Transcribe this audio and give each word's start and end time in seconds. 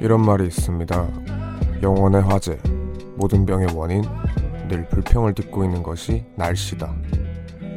이런 0.00 0.24
말이 0.24 0.46
있습니다. 0.46 1.08
영원의 1.82 2.22
화제, 2.22 2.58
모든 3.16 3.44
병의 3.44 3.74
원인, 3.74 4.04
늘 4.68 4.86
불평을 4.88 5.34
듣고 5.34 5.64
있는 5.64 5.82
것이 5.82 6.24
날씨다. 6.36 6.94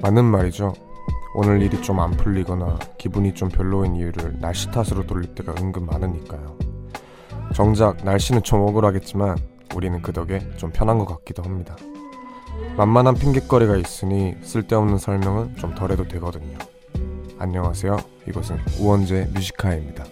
맞는 0.02 0.26
말이죠. 0.26 0.74
오늘 1.34 1.62
일이 1.62 1.82
좀 1.82 2.00
안 2.00 2.12
풀리거나 2.12 2.78
기분이 2.98 3.34
좀 3.34 3.50
별로인 3.50 3.96
이유를 3.96 4.40
날씨 4.40 4.70
탓으로 4.72 5.06
돌릴 5.08 5.34
때가 5.34 5.54
은근 5.60 5.86
많으니까요. 5.86 6.58
정작 7.54 8.04
날씨는 8.04 8.44
좀 8.44 8.62
억울하겠지만 8.62 9.38
우리는 9.76 10.02
그 10.02 10.12
덕에 10.12 10.40
좀 10.58 10.72
편한 10.72 10.98
것 11.00 11.06
같기도 11.06 11.44
합니다. 11.44 11.76
만만한 12.78 13.16
핑곗거리가 13.16 13.78
있으니 13.78 14.36
쓸데없는 14.42 14.98
설명은 14.98 15.56
좀 15.56 15.74
덜해도 15.74 16.08
되거든요. 16.10 16.58
안녕하세요. 17.40 17.98
이것은 18.28 18.60
우원재 18.80 19.30
뮤지카입니다. 19.34 20.06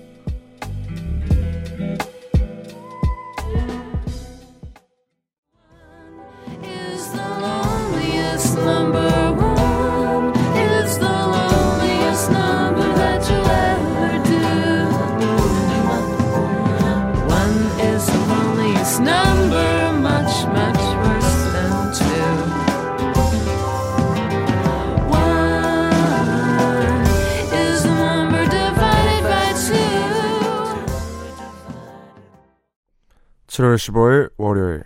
7월 33.60 33.76
15일 33.76 34.32
월요일 34.38 34.84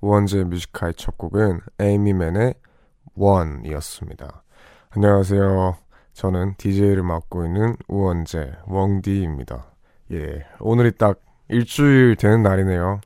우원재 0.00 0.44
뮤지카의 0.44 0.94
첫 0.94 1.18
곡은 1.18 1.60
에이미맨의 1.78 2.54
원이었습니다. 3.16 4.42
안녕하세요. 4.90 5.76
저는 6.14 6.54
DJ를 6.56 7.02
맡고 7.02 7.44
있는 7.44 7.76
우원재 7.86 8.52
웡디입니다. 8.66 9.66
예, 10.12 10.46
오늘이 10.60 10.92
딱 10.96 11.20
일주일 11.48 12.16
되는 12.16 12.42
날이네요. 12.42 13.02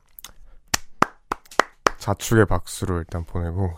자축의 1.97 2.47
박수를 2.47 2.99
일단 2.99 3.25
보내고 3.25 3.75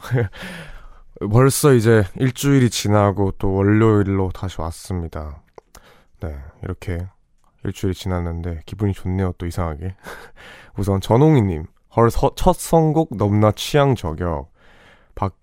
벌써 1.32 1.72
이제 1.72 2.04
일주일이 2.16 2.68
지나고 2.68 3.32
또 3.38 3.54
월요일로 3.54 4.28
다시 4.34 4.60
왔습니다. 4.60 5.42
네, 6.20 6.38
이렇게 6.62 6.98
일주일이 7.64 7.94
지났는데 7.94 8.60
기분이 8.66 8.92
좋네요. 8.92 9.32
또 9.38 9.46
이상하게. 9.46 9.96
우선 10.78 11.00
전홍이님 11.00 11.64
헐 11.96 12.10
서- 12.10 12.32
첫 12.36 12.54
선곡 12.56 13.16
넘나 13.16 13.52
취향 13.52 13.94
저격 13.94 14.50
박 15.14 15.34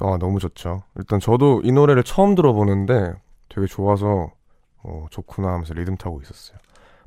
아, 0.00 0.16
너무 0.18 0.38
좋죠. 0.40 0.82
일단 0.96 1.20
저도 1.20 1.60
이 1.64 1.70
노래를 1.72 2.02
처음 2.02 2.34
들어보는데 2.34 3.12
되게 3.48 3.66
좋아서 3.66 4.30
어, 4.82 5.06
좋구나 5.10 5.48
하면서 5.48 5.72
리듬 5.74 5.96
타고 5.96 6.20
있었어요. 6.20 6.58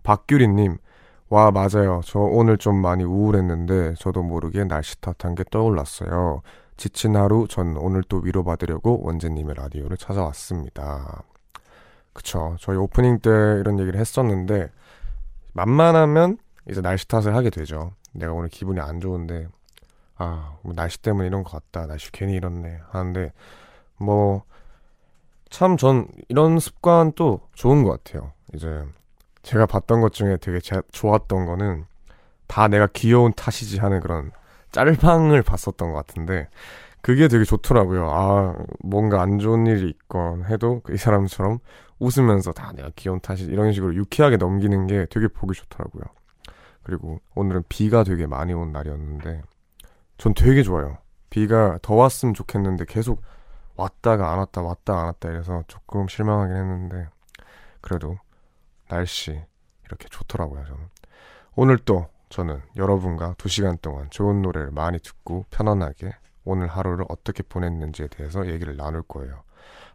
박규리님 0.03 0.77
와 1.29 1.51
맞아요. 1.51 1.99
저 2.05 2.19
오늘 2.19 2.57
좀 2.57 2.77
많이 2.81 3.03
우울했는데 3.03 3.95
저도 3.99 4.23
모르게 4.23 4.63
날씨 4.63 4.99
탓한 5.01 5.35
게 5.35 5.43
떠올랐어요. 5.51 6.41
지친 6.77 7.15
하루 7.17 7.47
전 7.49 7.75
오늘 7.75 8.03
또 8.07 8.17
위로받으려고 8.17 9.01
원재님의 9.03 9.55
라디오를 9.55 9.97
찾아왔습니다. 9.97 11.23
그쵸. 12.13 12.55
저희 12.59 12.77
오프닝 12.77 13.19
때 13.19 13.29
이런 13.29 13.79
얘기를 13.79 13.99
했었는데 13.99 14.69
만만하면 15.53 16.37
이제 16.69 16.81
날씨 16.81 17.07
탓을 17.07 17.35
하게 17.35 17.49
되죠. 17.49 17.93
내가 18.13 18.33
오늘 18.33 18.49
기분이 18.49 18.79
안 18.79 18.99
좋은데 18.99 19.47
아, 20.17 20.57
뭐 20.63 20.73
날씨 20.73 21.01
때문에 21.01 21.27
이런 21.27 21.43
것 21.43 21.51
같다. 21.51 21.85
날씨 21.87 22.11
괜히 22.11 22.33
이렇네. 22.33 22.79
하는데 22.91 23.31
뭐 23.97 24.43
참 25.49 25.77
전 25.77 26.07
이런 26.27 26.59
습관 26.59 27.11
또 27.13 27.41
좋은 27.53 27.83
것 27.83 28.03
같아요. 28.03 28.31
이제 28.53 28.83
제가 29.43 29.65
봤던 29.65 30.01
것 30.01 30.13
중에 30.13 30.37
되게 30.37 30.59
제, 30.59 30.81
좋았던 30.91 31.45
거는 31.45 31.85
다 32.47 32.67
내가 32.67 32.87
귀여운 32.93 33.33
탓이지 33.33 33.79
하는 33.79 33.99
그런 33.99 34.31
짤방을 34.71 35.41
봤었던 35.43 35.91
것 35.91 36.05
같은데 36.05 36.49
그게 37.01 37.27
되게 37.27 37.45
좋더라고요. 37.45 38.09
아, 38.09 38.55
뭔가 38.83 39.21
안 39.21 39.39
좋은 39.39 39.65
일이 39.67 39.89
있건 39.89 40.45
해도 40.45 40.81
이 40.89 40.97
사람처럼 40.97 41.59
웃으면서 41.99 42.51
다 42.51 42.73
내가 42.75 42.91
귀여운 42.95 43.19
탓이 43.21 43.45
이런 43.45 43.71
식으로 43.71 43.95
유쾌하게 43.95 44.37
넘기는 44.37 44.87
게 44.87 45.05
되게 45.09 45.27
보기 45.27 45.53
좋더라고요. 45.57 46.03
그리고 46.87 47.19
오늘은 47.35 47.65
비가 47.67 48.05
되게 48.05 48.27
많이 48.27 48.53
온 48.53 48.71
날이었는데 48.71 49.41
전 50.17 50.33
되게 50.33 50.63
좋아요. 50.63 50.97
비가 51.29 51.77
더 51.81 51.95
왔으면 51.95 52.33
좋겠는데 52.33 52.85
계속 52.85 53.21
왔다가 53.75 54.31
안 54.31 54.39
왔다 54.39 54.61
왔다 54.61 54.97
안 54.97 55.05
왔다 55.07 55.29
이래서 55.29 55.63
조금 55.67 56.07
실망하긴 56.07 56.55
했는데 56.55 57.09
그래도 57.81 58.17
날씨 58.87 59.37
이렇게 59.85 60.07
좋더라고요 60.09 60.63
저는. 60.63 60.79
오늘 61.57 61.77
또 61.77 62.07
저는 62.29 62.61
여러분과 62.77 63.33
2시간 63.33 63.81
동안 63.81 64.09
좋은 64.09 64.41
노래를 64.41 64.71
많이 64.71 64.97
듣고 64.99 65.45
편안하게 65.49 66.13
오늘 66.45 66.67
하루를 66.67 67.03
어떻게 67.09 67.43
보냈는지에 67.43 68.07
대해서 68.07 68.47
얘기를 68.47 68.77
나눌 68.77 69.01
거예요. 69.01 69.43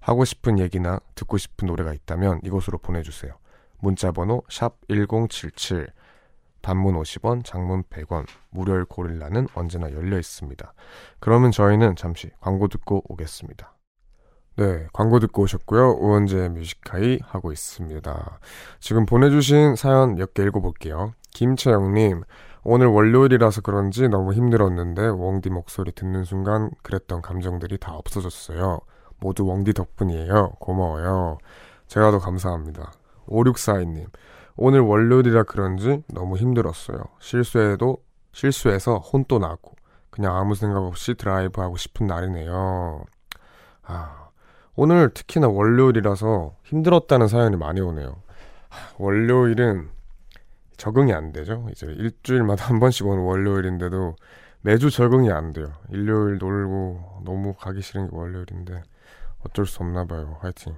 하고 0.00 0.26
싶은 0.26 0.58
얘기나 0.58 1.00
듣고 1.14 1.38
싶은 1.38 1.69
노래가 1.69 1.94
있다면 1.94 2.41
이곳으로 2.44 2.76
보내주세요. 2.76 3.32
문자번호 3.78 4.42
샵 4.50 4.76
1077 4.91 5.88
단문 6.62 6.94
50원, 6.94 7.44
장문 7.44 7.82
100원, 7.84 8.26
무료일 8.50 8.84
고릴라는 8.84 9.48
언제나 9.54 9.92
열려 9.92 10.18
있습니다. 10.18 10.72
그러면 11.20 11.50
저희는 11.50 11.96
잠시 11.96 12.30
광고 12.40 12.68
듣고 12.68 13.02
오겠습니다. 13.08 13.74
네, 14.56 14.86
광고 14.92 15.18
듣고 15.18 15.42
오셨고요. 15.42 15.92
우원재 15.92 16.50
뮤직하이 16.50 17.18
하고 17.22 17.52
있습니다. 17.52 18.38
지금 18.80 19.06
보내주신 19.06 19.76
사연 19.76 20.14
몇 20.14 20.34
개 20.34 20.42
읽어볼게요. 20.44 21.14
김채영님, 21.32 22.22
오늘 22.64 22.86
월요일이라서 22.88 23.62
그런지 23.62 24.08
너무 24.08 24.34
힘들었는데 24.34 25.08
웡디 25.08 25.50
목소리 25.50 25.90
듣는 25.92 26.24
순간 26.24 26.70
그랬던 26.82 27.22
감정들이 27.22 27.78
다 27.78 27.92
없어졌어요. 27.94 28.80
모두 29.18 29.44
웡디 29.44 29.72
덕분이에요. 29.72 30.52
고마워요. 30.60 31.38
제가 31.88 32.10
더 32.10 32.18
감사합니다. 32.18 32.92
5642님, 33.26 34.06
오늘 34.56 34.80
월요일이라 34.80 35.44
그런지 35.44 36.02
너무 36.08 36.36
힘들었어요. 36.36 37.02
실수해도 37.20 37.98
실수해서 38.32 38.98
혼도 38.98 39.38
나고 39.38 39.74
그냥 40.10 40.36
아무 40.36 40.54
생각 40.54 40.84
없이 40.84 41.14
드라이브 41.14 41.60
하고 41.60 41.76
싶은 41.76 42.06
날이네요. 42.06 43.04
아, 43.84 44.28
오늘 44.74 45.10
특히나 45.12 45.48
월요일이라서 45.48 46.56
힘들었다는 46.64 47.28
사연이 47.28 47.56
많이 47.56 47.80
오네요. 47.80 48.16
하, 48.68 48.94
월요일은 48.98 49.90
적응이 50.76 51.12
안 51.12 51.32
되죠. 51.32 51.66
이제 51.70 51.86
일주일마다 51.86 52.66
한 52.69 52.80
번씩 52.80 53.06
오는 53.06 53.22
월요일인데도 53.22 54.16
매주 54.62 54.90
적응이 54.90 55.30
안 55.30 55.52
돼요. 55.52 55.72
일요일 55.90 56.38
놀고 56.38 57.22
너무 57.24 57.54
가기 57.54 57.82
싫은 57.82 58.10
게 58.10 58.16
월요일인데 58.16 58.82
어쩔 59.40 59.66
수 59.66 59.82
없나 59.82 60.04
봐요. 60.04 60.38
화이팅. 60.40 60.76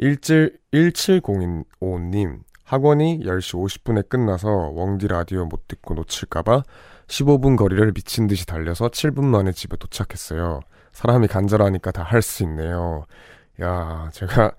170205님 0.00 2.40
학원이 2.64 3.20
10시 3.24 3.82
50분에 3.82 4.08
끝나서 4.08 4.48
웡디 4.74 5.08
라디오 5.08 5.44
못 5.46 5.68
듣고 5.68 5.94
놓칠까봐 5.94 6.62
15분 7.06 7.56
거리를 7.56 7.92
미친 7.92 8.26
듯이 8.26 8.46
달려서 8.46 8.88
7분 8.88 9.24
만에 9.24 9.52
집에 9.52 9.76
도착했어요. 9.76 10.60
사람이 10.92 11.26
간절하니까 11.28 11.90
다 11.90 12.02
할 12.02 12.22
수 12.22 12.42
있네요. 12.44 13.04
야, 13.60 14.08
제가 14.12 14.52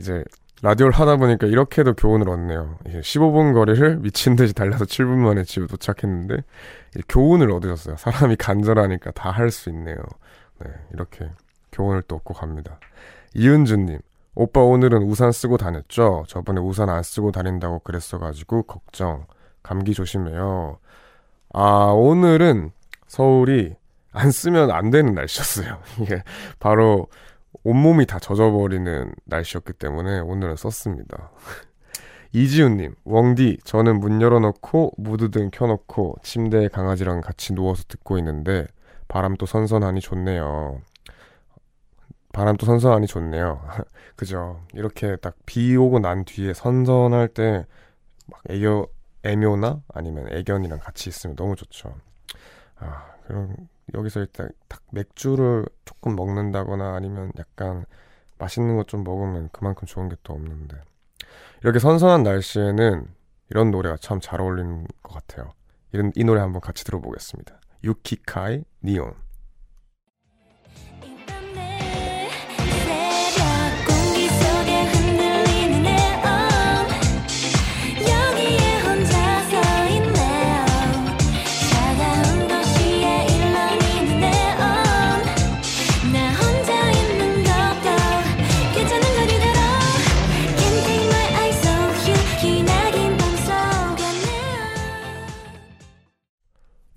이제 0.00 0.24
라디오를 0.62 0.92
하다 0.94 1.16
보니까 1.18 1.46
이렇게도 1.46 1.94
교훈을 1.94 2.28
얻네요. 2.28 2.78
이제 2.88 3.00
15분 3.00 3.54
거리를 3.54 3.98
미친 3.98 4.36
듯이 4.36 4.54
달려서 4.54 4.86
7분 4.86 5.16
만에 5.18 5.44
집에 5.44 5.66
도착했는데 5.66 6.38
교훈을 7.08 7.50
얻으셨어요. 7.52 7.96
사람이 7.96 8.36
간절하니까 8.36 9.12
다 9.12 9.30
할 9.30 9.50
수 9.50 9.70
있네요. 9.70 9.96
네, 10.60 10.70
이렇게 10.94 11.30
교훈을 11.72 12.02
또 12.08 12.16
얻고 12.16 12.34
갑니다. 12.34 12.80
이은주님, 13.34 13.98
오빠 14.38 14.60
오늘은 14.60 15.02
우산 15.02 15.32
쓰고 15.32 15.56
다녔죠? 15.56 16.24
저번에 16.28 16.60
우산 16.60 16.90
안 16.90 17.02
쓰고 17.02 17.32
다닌다고 17.32 17.78
그랬어가지고 17.78 18.64
걱정. 18.64 19.26
감기 19.62 19.94
조심해요. 19.94 20.78
아, 21.54 21.86
오늘은 21.96 22.70
서울이 23.06 23.74
안 24.12 24.30
쓰면 24.30 24.70
안 24.70 24.90
되는 24.90 25.14
날씨였어요. 25.14 25.78
이게 26.02 26.22
바로 26.60 27.08
온몸이 27.64 28.04
다 28.04 28.18
젖어버리는 28.18 29.14
날씨였기 29.24 29.72
때문에 29.72 30.20
오늘은 30.20 30.56
썼습니다. 30.56 31.30
이지훈님, 32.32 32.94
웡디, 33.04 33.60
저는 33.64 34.00
문 34.00 34.20
열어놓고 34.20 34.92
무드등 34.98 35.48
켜놓고 35.50 36.16
침대에 36.22 36.68
강아지랑 36.68 37.22
같이 37.22 37.54
누워서 37.54 37.84
듣고 37.88 38.18
있는데 38.18 38.66
바람도 39.08 39.46
선선하니 39.46 40.00
좋네요. 40.02 40.82
바람도 42.36 42.66
선선하니 42.66 43.06
좋네요. 43.06 43.62
그죠. 44.16 44.62
이렇게 44.74 45.16
딱 45.16 45.34
비 45.46 45.76
오고 45.76 46.00
난 46.00 46.24
뒤에 46.24 46.52
선선할 46.54 47.28
때 47.28 47.64
막 48.28 48.42
애교, 48.50 48.88
애묘나 49.24 49.82
아니면 49.94 50.28
애견이랑 50.32 50.80
같이 50.80 51.08
있으면 51.10 51.36
너무 51.36 51.56
좋죠. 51.56 51.94
아, 52.78 53.06
그럼 53.26 53.56
여기서 53.94 54.20
일단 54.20 54.48
딱 54.68 54.82
맥주를 54.92 55.66
조금 55.84 56.16
먹는다거나 56.16 56.94
아니면 56.96 57.32
약간 57.38 57.86
맛있는 58.38 58.76
것 58.76 58.86
좀 58.88 59.04
먹으면 59.04 59.48
그만큼 59.52 59.86
좋은 59.86 60.08
게 60.08 60.16
또 60.24 60.34
없는데. 60.34 60.76
이렇게 61.62 61.78
선선한 61.78 62.22
날씨에는 62.24 63.06
이런 63.50 63.70
노래가 63.70 63.96
참 63.98 64.20
잘 64.20 64.40
어울리는 64.40 64.86
것 65.02 65.14
같아요. 65.14 65.52
이런, 65.92 66.12
이 66.16 66.24
노래 66.24 66.40
한번 66.40 66.60
같이 66.60 66.84
들어보겠습니다. 66.84 67.60
유키카이 67.84 68.64
니온. 68.84 69.14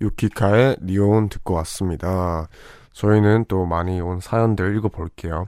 유키카의 0.00 0.78
니온 0.82 1.28
듣고 1.28 1.54
왔습니다. 1.54 2.48
저희는 2.92 3.46
또 3.48 3.66
많이 3.66 4.00
온 4.00 4.20
사연들 4.20 4.76
읽어볼게요. 4.76 5.46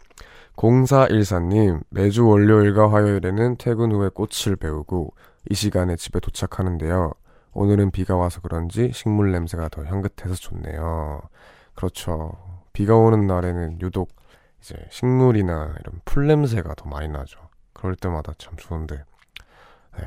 0414님, 0.57 1.83
매주 1.91 2.27
월요일과 2.27 2.93
화요일에는 2.93 3.57
퇴근 3.57 3.93
후에 3.93 4.11
꽃을 4.11 4.57
배우고 4.57 5.15
이 5.51 5.55
시간에 5.55 5.97
집에 5.97 6.21
도착하는데요. 6.21 7.13
오늘은 7.55 7.91
비가 7.91 8.17
와서 8.17 8.41
그런지 8.41 8.91
식물 8.93 9.33
냄새가 9.33 9.69
더 9.69 9.85
향긋해서 9.85 10.35
좋네요. 10.35 11.21
그렇죠. 11.75 12.33
비가 12.73 12.97
오는 12.97 13.27
날에는 13.27 13.81
유독 13.81 14.11
이제 14.61 14.77
식물이나 14.91 15.75
이런 15.81 16.01
풀 16.05 16.27
냄새가 16.27 16.75
더 16.75 16.89
많이 16.89 17.09
나죠. 17.09 17.41
그럴 17.73 17.97
때마다 17.97 18.33
참 18.39 18.55
좋은데. 18.57 19.03
네. 19.99 20.05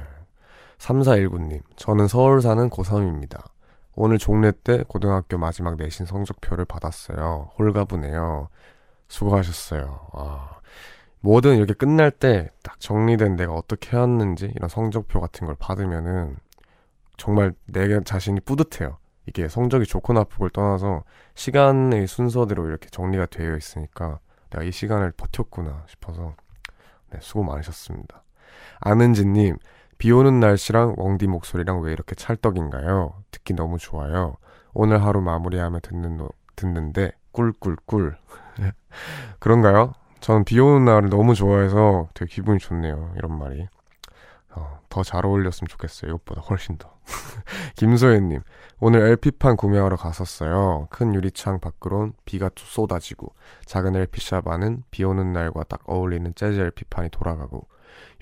3419님, 0.78 1.62
저는 1.76 2.08
서울 2.08 2.42
사는 2.42 2.70
고3입니다. 2.70 3.44
오늘 3.96 4.18
종례 4.18 4.52
때 4.52 4.84
고등학교 4.88 5.38
마지막 5.38 5.78
내신 5.78 6.06
성적표를 6.06 6.66
받았어요. 6.66 7.52
홀가분해요. 7.58 8.50
수고하셨어요. 9.08 10.10
아, 10.14 10.60
뭐든 11.22 11.58
이렇게 11.58 11.74
끝날 11.74 12.12
때 12.12 12.50
딱 12.64 12.80
정리된 12.80 13.36
내가 13.36 13.54
어떻게 13.54 13.92
해왔는지 13.96 14.52
이런 14.56 14.68
성적표 14.70 15.22
같은 15.22 15.48
걸 15.48 15.56
받으면은 15.58 16.38
정말 17.18 17.54
내 17.66 18.02
자신이 18.04 18.42
뿌듯해요. 18.42 18.98
이게 19.28 19.48
성적이 19.48 19.86
좋고 19.86 20.14
나쁘고를 20.14 20.52
떠나서 20.52 21.04
시간의 21.36 22.08
순서대로 22.08 22.68
이렇게 22.68 22.90
정리가 22.90 23.28
되어 23.28 23.56
있으니까 23.56 24.20
내가 24.50 24.64
이 24.64 24.72
시간을 24.72 25.14
버텼구나 25.16 25.86
싶어서 25.88 26.36
네, 27.12 27.20
수고 27.22 27.44
많으셨습니다. 27.44 28.24
아는지님, 28.80 29.58
비 29.98 30.12
오는 30.12 30.40
날씨랑 30.40 30.96
웡디 30.98 31.28
목소리랑 31.28 31.82
왜 31.82 31.94
이렇게 31.94 32.16
찰떡인가요? 32.16 33.14
듣기 33.32 33.54
너무 33.54 33.78
좋아요. 33.78 34.36
오늘 34.74 35.04
하루 35.04 35.22
마무리하며 35.22 35.80
듣는 35.80 36.18
노, 36.18 36.30
듣는데 36.56 37.12
꿀꿀꿀. 37.32 38.18
그런가요? 39.40 39.94
저는 40.20 40.44
비 40.44 40.60
오는 40.60 40.86
날을 40.86 41.10
너무 41.10 41.36
좋아해서 41.36 42.10
되게 42.14 42.34
기분이 42.34 42.60
좋네요. 42.60 43.14
이런 43.18 43.38
말이. 43.38 43.68
어, 44.52 44.80
더잘 44.90 45.26
어울렸으면 45.26 45.68
좋겠어요. 45.68 46.12
이것보다 46.12 46.42
훨씬 46.42 46.78
더. 46.78 46.96
김소연님, 47.76 48.42
오늘 48.80 49.02
LP판 49.02 49.58
구매하러 49.58 49.98
갔었어요. 49.98 50.88
큰 50.90 51.14
유리창 51.14 51.60
밖으론 51.60 52.14
비가 52.26 52.50
쏟아지고, 52.56 53.34
작은 53.66 53.96
LP샵 53.96 54.48
안은 54.48 54.84
비 54.92 55.04
오는 55.04 55.32
날과 55.34 55.64
딱 55.66 55.82
어울리는 55.86 56.34
재즈 56.36 56.60
LP판이 56.60 57.10
돌아가고, 57.10 57.68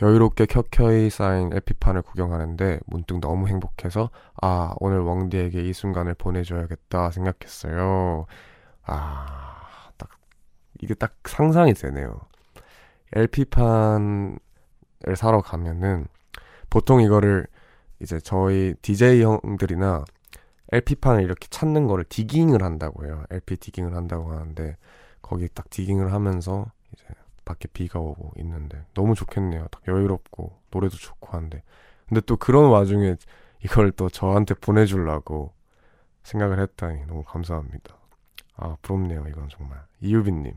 여유롭게 0.02 0.46
켜켜이 0.48 1.10
쌓인 1.10 1.52
LP판을 1.54 2.02
구경하는데 2.02 2.80
문득 2.88 3.20
너무 3.20 3.48
행복해서 3.48 4.10
아 4.42 4.74
오늘 4.80 5.00
웡디에게 5.00 5.62
이 5.62 5.74
순간을 5.74 6.16
보내줘야겠다 6.16 7.12
생각했어요. 7.12 8.26
아 8.86 9.64
딱 9.98 10.10
이게 10.82 10.94
딱 10.94 11.16
상상이 11.26 11.74
되네요. 11.74 12.20
LP판을 13.14 14.38
사러 15.16 15.42
가면은 15.42 16.08
보통 16.70 17.02
이거를 17.02 17.48
이제 18.00 18.20
저희 18.20 18.74
DJ 18.82 19.24
형들이나 19.24 20.04
LP판을 20.72 21.24
이렇게 21.24 21.48
찾는 21.50 21.88
거를 21.88 22.04
디깅을 22.06 22.64
한다고 22.64 23.06
해요. 23.06 23.24
LP 23.30 23.58
디깅을 23.58 23.96
한다고 23.96 24.32
하는데 24.32 24.78
거기 25.22 25.48
딱 25.54 25.70
디깅을 25.70 26.12
하면서 26.12 26.66
밖에 27.46 27.68
비가 27.74 28.00
오고 28.00 28.34
있는데 28.38 28.84
너무 28.94 29.16
좋겠네요. 29.16 29.68
딱 29.72 29.82
여유롭고 29.88 30.60
노래도 30.72 30.96
좋고 30.98 31.36
한데 31.38 31.64
근데 32.08 32.22
또 32.22 32.38
그런 32.38 32.70
와중에 32.70 33.16
이걸 33.64 33.92
또 33.92 34.10
저한테 34.10 34.54
보내주려고 34.56 35.54
생각을 36.24 36.60
했다니 36.60 37.06
너무 37.08 37.24
감사합니다. 37.24 37.96
아 38.56 38.78
부럽네요 38.82 39.26
이건 39.28 39.50
정말 39.50 39.80
이유빈님 40.02 40.54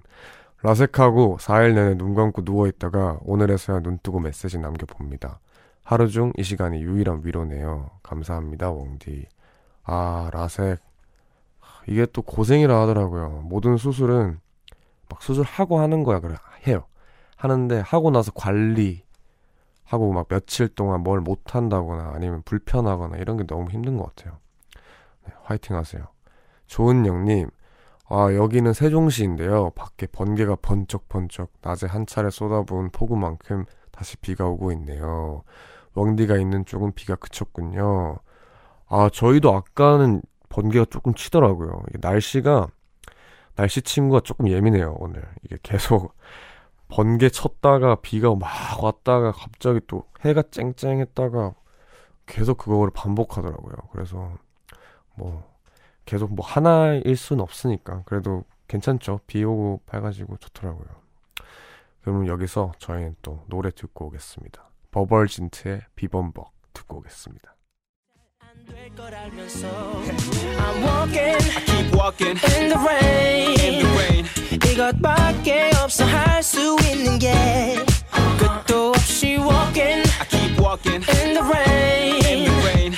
라섹하고 0.62 1.38
4일 1.41 1.75
내내 1.75 1.94
눈 1.94 2.15
감고 2.15 2.43
누워있다가 2.44 3.19
오늘에서야 3.23 3.81
눈 3.81 3.99
뜨고 4.03 4.21
메시지 4.21 4.59
남겨봅니다. 4.59 5.41
하루 5.85 6.09
중 6.09 6.32
이 6.37 6.43
시간이 6.43 6.82
유일한 6.82 7.21
위로네요. 7.25 7.91
감사합니다 8.03 8.71
웡디. 8.71 9.27
아 9.85 10.31
라섹 10.32 10.81
이게 11.89 12.06
또 12.12 12.23
고생이라 12.23 12.81
하더라고요. 12.82 13.43
모든 13.44 13.77
수술은 13.77 14.41
막 15.09 15.23
수술하고 15.23 15.79
하는 15.79 16.03
거야 16.03 16.19
그래 16.21 16.35
해요. 16.67 16.87
하는데 17.37 17.81
하고 17.81 18.11
나서 18.11 18.33
관리 18.33 19.05
하고 19.85 20.13
막 20.13 20.27
며칠 20.29 20.69
동안 20.69 21.03
뭘 21.03 21.21
못 21.21 21.55
한다거나 21.55 22.13
아니면 22.15 22.43
불편하거나 22.45 23.19
이런 23.19 23.37
게 23.37 23.47
너무 23.47 23.71
힘든 23.71 23.97
것 23.97 24.15
같아요. 24.15 24.39
네, 25.27 25.33
화이팅 25.45 25.77
하세요. 25.77 26.07
조은영님, 26.67 27.49
아, 28.09 28.33
여기는 28.35 28.73
세종시인데요. 28.73 29.70
밖에 29.70 30.06
번개가 30.06 30.56
번쩍번쩍 30.63 31.53
낮에 31.63 31.87
한 31.87 32.06
차례 32.06 32.31
쏟아부은 32.31 32.91
폭우만큼 32.91 33.65
다시 33.93 34.17
비가 34.17 34.46
오고 34.46 34.73
있네요. 34.73 35.43
웡디가 35.94 36.37
있는 36.37 36.65
쪽은 36.65 36.93
비가 36.93 37.17
그쳤군요. 37.17 38.19
아, 38.89 39.08
저희도 39.13 39.53
아까는 39.55 40.23
번개가 40.49 40.87
조금 40.91 41.15
치더라고요. 41.15 41.82
이게 41.89 41.99
날씨가, 42.01 42.69
날씨 43.55 43.82
친구가 43.82 44.20
조금 44.20 44.49
예민해요, 44.49 44.96
오늘. 44.99 45.23
이게 45.44 45.56
계속 45.63 46.15
번개 46.88 47.28
쳤다가 47.28 47.96
비가 47.96 48.34
막 48.34 48.48
왔다가 48.82 49.32
갑자기 49.32 49.81
또 49.86 50.05
해가 50.24 50.43
쨍쨍했다가 50.50 51.55
계속 52.26 52.58
그거를 52.58 52.90
반복하더라고요. 52.94 53.74
그래서 53.93 54.36
뭐 55.14 55.44
계속 56.05 56.34
뭐 56.34 56.46
하나일 56.46 57.16
수는 57.16 57.43
없으니까 57.43 58.02
그래도 58.05 58.44
괜찮죠. 58.69 59.20
비 59.26 59.44
오고 59.44 59.82
밝아지고 59.86 60.36
좋더라고요. 60.38 60.86
그러면 62.02 62.26
여기서 62.28 62.72
저희는 62.78 63.16
또 63.22 63.43
노래 63.46 63.70
듣고 63.70 64.06
오겠습니다. 64.06 64.69
버벌진트의 64.93 65.82
비범벅 65.96 66.52
듣고 66.72 66.98
오겠습니다. 66.98 67.56
안될걸 68.66 69.14
알면서 69.14 69.68
I'm 70.57 70.83
walking 70.83 71.42
I 71.56 71.66
keep 71.66 71.94
walking 71.94 72.38
in 72.56 72.69
the 72.69 72.78
rain, 72.80 73.59
in 73.59 73.80
the 73.80 73.90
rain. 73.97 74.26
이것밖에 74.71 75.71
없어 75.83 76.06
할 76.06 76.42
수 76.44 76.76
있는 76.83 77.19
게 77.19 77.33
끝도 78.40 78.90
없이 78.90 79.38
walking 79.38 80.04
I 80.19 80.28
keep 80.28 80.59
walking 80.59 81.04
in 81.18 81.33
the 81.33 81.44
in 81.44 81.52
rain 81.52 82.45
the 82.45 82.56
rain. 82.66 82.94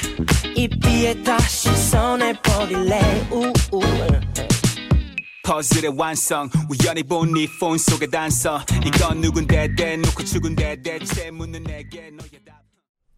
이 0.55 0.67
비에 0.67 1.21
다시 1.23 1.69
손해버릴래 1.75 3.27
우우 3.31 3.51
퍼즐의 5.43 5.91
완성 5.97 6.49
우연히 6.69 7.03
본 7.03 7.33
네 7.33 7.45
폰 7.59 7.77
속의 7.77 8.09
단서 8.09 8.63
이건 8.85 9.19
누군데 9.19 9.75
대놓고 9.75 10.23
죽은데 10.23 10.81
대체 10.81 11.31
묻는 11.31 11.63
내게 11.63 12.11
너의 12.11 12.31
답 12.45 12.46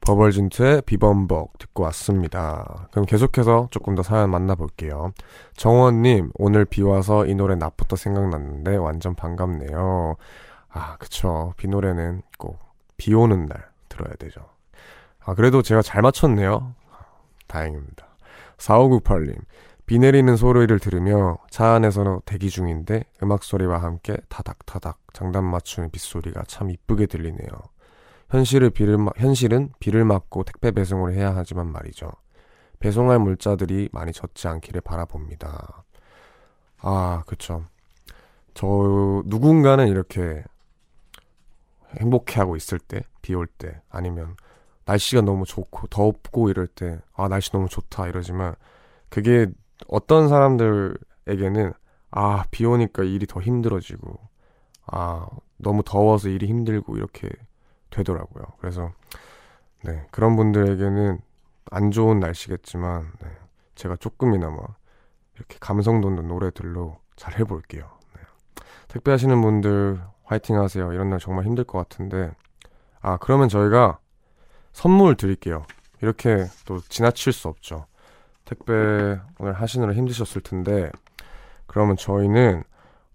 버벌진트의 0.01 0.83
비범벅 0.83 1.59
듣고 1.59 1.83
왔습니다. 1.85 2.89
그럼 2.91 3.07
계속해서 3.07 3.69
조금 3.71 3.95
더 3.95 4.03
사연 4.03 4.31
만나볼게요. 4.31 5.13
정원님, 5.57 6.31
오늘 6.35 6.65
비 6.65 6.83
와서 6.83 7.27
이 7.27 7.35
노래 7.35 7.55
낮부터 7.55 7.97
생각났는데 7.97 8.77
완전 8.77 9.15
반갑네요. 9.15 10.17
아, 10.71 10.97
그쵸. 10.99 11.53
비 11.57 11.69
노래는 11.69 12.23
꼭 12.39 12.71
비 13.01 13.15
오는 13.15 13.47
날 13.47 13.67
들어야 13.89 14.13
되죠. 14.19 14.43
아, 15.25 15.33
그래도 15.35 15.63
제가 15.63 15.81
잘 15.81 16.03
맞췄네요. 16.03 16.75
다행입니다. 17.47 18.07
4598님, 18.59 19.37
비 19.87 19.99
내리는 19.99 20.37
소리를 20.37 20.79
들으며 20.79 21.39
차 21.49 21.73
안에서 21.73 22.21
대기 22.27 22.51
중인데 22.51 23.05
음악 23.23 23.43
소리와 23.43 23.83
함께 23.83 24.19
타닥타닥 24.29 24.99
장단 25.15 25.45
맞추는 25.45 25.91
빗소리가 25.91 26.43
참 26.47 26.71
이쁘게 26.71 27.07
들리네요. 27.07 27.49
현실을 28.31 28.71
비를 28.71 28.97
마- 28.99 29.11
현실은 29.17 29.71
비를 29.81 30.05
맞고 30.05 30.45
택배 30.45 30.71
배송을 30.71 31.15
해야 31.15 31.35
하지만 31.35 31.71
말이죠. 31.73 32.11
배송할 32.81 33.19
물자들이 33.21 33.89
많이 33.93 34.13
젖지 34.13 34.49
않기를 34.49 34.81
바라봅니다. 34.83 35.85
아, 36.79 37.23
그쵸. 37.27 37.67
저 38.55 38.67
누군가는 39.27 39.87
이렇게 39.89 40.43
행복해하고 42.01 42.57
있을 42.57 42.79
때, 42.79 43.03
비 43.23 43.35
올 43.35 43.47
때, 43.47 43.81
아니면 43.89 44.37
날씨가 44.87 45.23
너무 45.23 45.45
좋고 45.45 45.89
덥고 45.89 46.51
이럴 46.51 46.67
때, 46.67 47.01
아 47.15 47.29
날씨 47.29 47.51
너무 47.53 47.69
좋다 47.69 48.07
이러지만 48.09 48.55
그게 49.09 49.47
어떤 49.89 50.29
사람들에게는 50.29 51.73
아 52.13 52.45
비 52.51 52.65
오니까 52.65 53.03
일이 53.05 53.27
더 53.27 53.41
힘들어지고, 53.41 54.19
아 54.87 55.27
너무 55.59 55.83
더워서 55.85 56.29
일이 56.29 56.47
힘들고 56.47 56.97
이렇게 56.97 57.29
되더라고요. 57.91 58.45
그래서 58.59 58.93
네 59.85 60.07
그런 60.11 60.37
분들에게는 60.37 61.21
안 61.71 61.91
좋은 61.91 62.21
날씨겠지만 62.21 63.13
네, 63.21 63.29
제가 63.75 63.97
조금이나마 63.97 64.59
이렇게 65.37 65.57
감성 65.61 66.01
돋는 66.01 66.29
노래들로 66.29 66.99
잘 67.17 67.39
해볼게요. 67.39 67.91
네. 68.17 68.23
택배 68.89 69.11
하시는 69.11 69.41
분들 69.41 70.01
화이팅 70.25 70.61
하세요. 70.61 70.93
이런 70.93 71.11
날 71.11 71.19
정말 71.19 71.45
힘들 71.45 71.65
것 71.65 71.79
같은데 71.79 72.31
아 73.01 73.17
그러면 73.17 73.49
저희가 73.49 73.99
선물 74.73 75.17
드릴게요. 75.17 75.65
이렇게 76.03 76.47
또 76.65 76.81
지나칠 76.81 77.33
수 77.33 77.49
없죠. 77.49 77.87
택배 78.45 78.73
오늘 79.39 79.53
하시느라 79.53 79.93
힘드셨을 79.93 80.41
텐데 80.43 80.91
그러면 81.67 81.97
저희는 81.97 82.65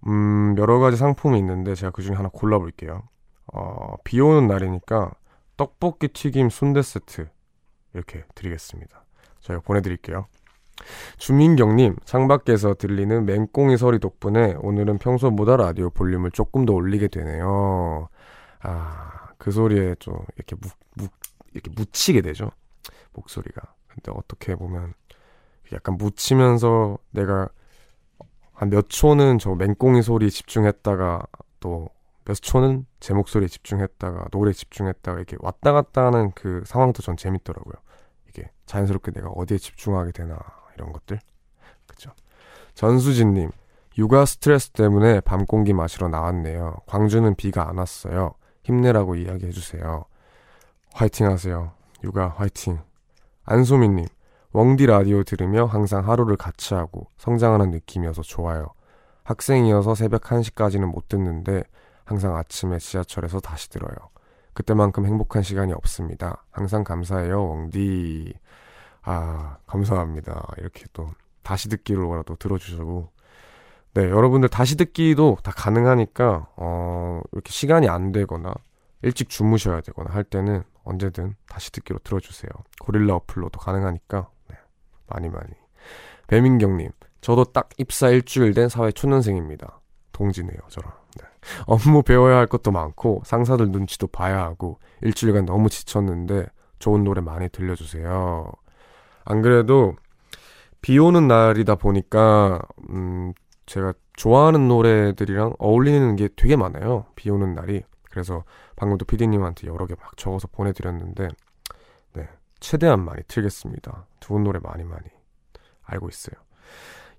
음 0.08 0.56
여러 0.58 0.80
가지 0.80 0.98
상품이 0.98 1.38
있는데 1.40 1.76
제가 1.76 1.92
그 1.92 2.02
중에 2.02 2.16
하나 2.16 2.30
골라볼게요. 2.30 3.04
어, 3.54 3.96
비 4.04 4.20
오는 4.20 4.48
날이니까 4.48 5.12
떡볶이 5.58 6.10
튀김 6.10 6.50
순대 6.50 6.82
세트 6.82 7.30
이렇게 7.94 8.24
드리겠습니다. 8.36 9.06
저희가 9.42 9.62
보내드릴게요. 9.64 10.28
주민경님, 11.18 11.96
창밖에서 12.04 12.74
들리는 12.74 13.26
맹꽁이 13.26 13.78
소리 13.78 14.00
덕분에 14.00 14.56
오늘은 14.60 14.98
평소보다 14.98 15.56
라디오 15.56 15.90
볼륨을 15.90 16.32
조금 16.32 16.66
더 16.66 16.74
올리게 16.74 17.08
되네요. 17.08 18.10
아, 18.62 19.30
그 19.38 19.52
소리에 19.52 19.96
좀 20.00 20.18
이렇게 20.36 20.56
묵, 20.60 20.72
묵, 20.96 21.12
이렇게 21.54 21.72
묻히게 21.74 22.22
되죠. 22.22 22.52
목소리가. 23.14 23.62
근데 23.88 24.12
어떻게 24.14 24.56
보면 24.56 24.94
약간 25.72 25.98
묻히면서 25.98 26.98
내가 27.12 27.48
한 28.56 28.70
몇 28.70 28.90
초는 28.90 29.38
저 29.38 29.54
맹꽁이 29.54 30.02
소리 30.02 30.32
집중했다가 30.32 31.28
또 31.60 31.90
몇 32.26 32.34
초는 32.34 32.86
제 33.00 33.14
목소리에 33.14 33.48
집중했다가 33.48 34.28
노래에 34.32 34.52
집중했다가 34.54 35.18
이렇게 35.18 35.38
왔다 35.40 35.72
갔다 35.72 36.08
하는 36.08 36.32
그 36.34 36.64
상황도 36.66 37.02
전 37.02 37.16
재밌더라고요. 37.16 37.76
이게 38.28 38.50
자연스럽게 38.66 39.12
내가 39.12 39.30
어디에 39.30 39.58
집중하게 39.58 40.12
되나 40.12 40.38
이런 40.76 40.92
것들. 40.92 41.20
그죠. 41.88 42.12
전수진님, 42.74 43.52
육아 43.98 44.26
스트레스 44.26 44.72
때문에 44.72 45.22
밤 45.22 45.46
공기 45.46 45.72
마시러 45.74 46.10
나왔네요. 46.10 46.78
광주는 46.88 47.34
비가 47.36 47.70
안 47.70 47.78
왔어요. 47.78 48.34
힘내라고 48.64 49.16
이야기해주세요. 49.16 50.06
화이팅 50.94 51.28
하세요. 51.28 51.72
육아 52.04 52.30
화이팅. 52.38 52.80
안소민님, 53.44 54.08
웡디 54.52 54.88
라디오 54.88 55.24
들으며 55.24 55.66
항상 55.66 56.08
하루를 56.08 56.38
같이 56.38 56.74
하고 56.74 57.08
성장하는 57.18 57.70
느낌이어서 57.70 58.24
좋아요. 58.24 58.74
학생이어서 59.24 59.94
새벽 59.94 60.22
1시까지는 60.22 60.86
못 60.86 61.08
듣는데 61.08 61.64
항상 62.06 62.36
아침에 62.38 62.78
지하철에서 62.78 63.40
다시 63.40 63.70
들어요. 63.70 63.96
그때만큼 64.54 65.06
행복한 65.06 65.44
시간이 65.44 65.74
없습니다. 65.74 66.46
항상 66.52 66.84
감사해요, 66.84 67.44
웡디. 67.44 68.34
아, 69.02 69.58
감사합니다. 69.68 70.48
이렇게 70.58 70.86
또 70.94 71.10
다시 71.44 71.68
듣기로라도 71.70 72.36
들어주시고. 72.38 73.10
네, 73.96 74.10
여러분들 74.10 74.50
다시 74.50 74.78
듣기도 74.78 75.38
다 75.44 75.52
가능하니까, 75.52 76.48
어, 76.56 77.22
이렇게 77.32 77.52
시간이 77.52 77.90
안 77.90 78.12
되거나, 78.12 78.54
일찍 79.02 79.30
주무셔야 79.30 79.82
되거나 79.82 80.14
할 80.14 80.24
때는 80.24 80.64
언제든 80.84 81.36
다시 81.48 81.72
듣기로 81.72 82.00
들어주세요. 82.00 82.50
고릴라 82.82 83.16
어플로도 83.16 83.60
가능하니까, 83.60 84.30
네, 84.50 84.58
많이 85.08 85.30
많이. 85.30 85.52
배민경님, 86.28 86.92
저도 87.22 87.46
딱 87.46 87.70
입사 87.78 88.10
일주일 88.10 88.54
된 88.54 88.70
사회 88.70 88.92
초년생입니다. 88.92 89.80
동지네요, 90.12 90.60
저랑. 90.70 91.05
네. 91.58 91.64
업무 91.68 92.04
배워야 92.04 92.38
할 92.38 92.48
것도 92.48 92.72
많고, 92.72 93.22
상사들 93.26 93.70
눈치도 93.72 94.08
봐야 94.08 94.42
하고, 94.44 94.80
일주일간 95.02 95.46
너무 95.46 95.70
지쳤는데, 95.70 96.46
좋은 96.80 97.04
노래 97.04 97.22
많이 97.22 97.50
들려주세요. 97.50 98.52
안 99.26 99.42
그래도, 99.42 99.96
비 100.82 100.98
오는 101.00 101.28
날이다 101.28 101.76
보니까, 101.76 102.60
음, 102.90 103.34
제가 103.66 103.94
좋아하는 104.14 104.68
노래들이랑 104.68 105.56
어울리는 105.58 106.16
게 106.16 106.30
되게 106.36 106.56
많아요. 106.56 107.06
비 107.16 107.30
오는 107.30 107.54
날이. 107.56 107.84
그래서 108.12 108.44
방금도 108.76 109.06
PD님한테 109.06 109.68
여러 109.68 109.86
개 109.88 109.96
막 110.00 110.16
적어서 110.18 110.48
보내드렸는데, 110.48 111.28
네. 112.14 112.30
최대한 112.60 113.04
많이 113.04 113.22
틀겠습니다. 113.28 114.06
좋은 114.20 114.44
노래 114.44 114.60
많이 114.62 114.84
많이 114.84 115.04
알고 115.84 116.08
있어요. 116.10 116.36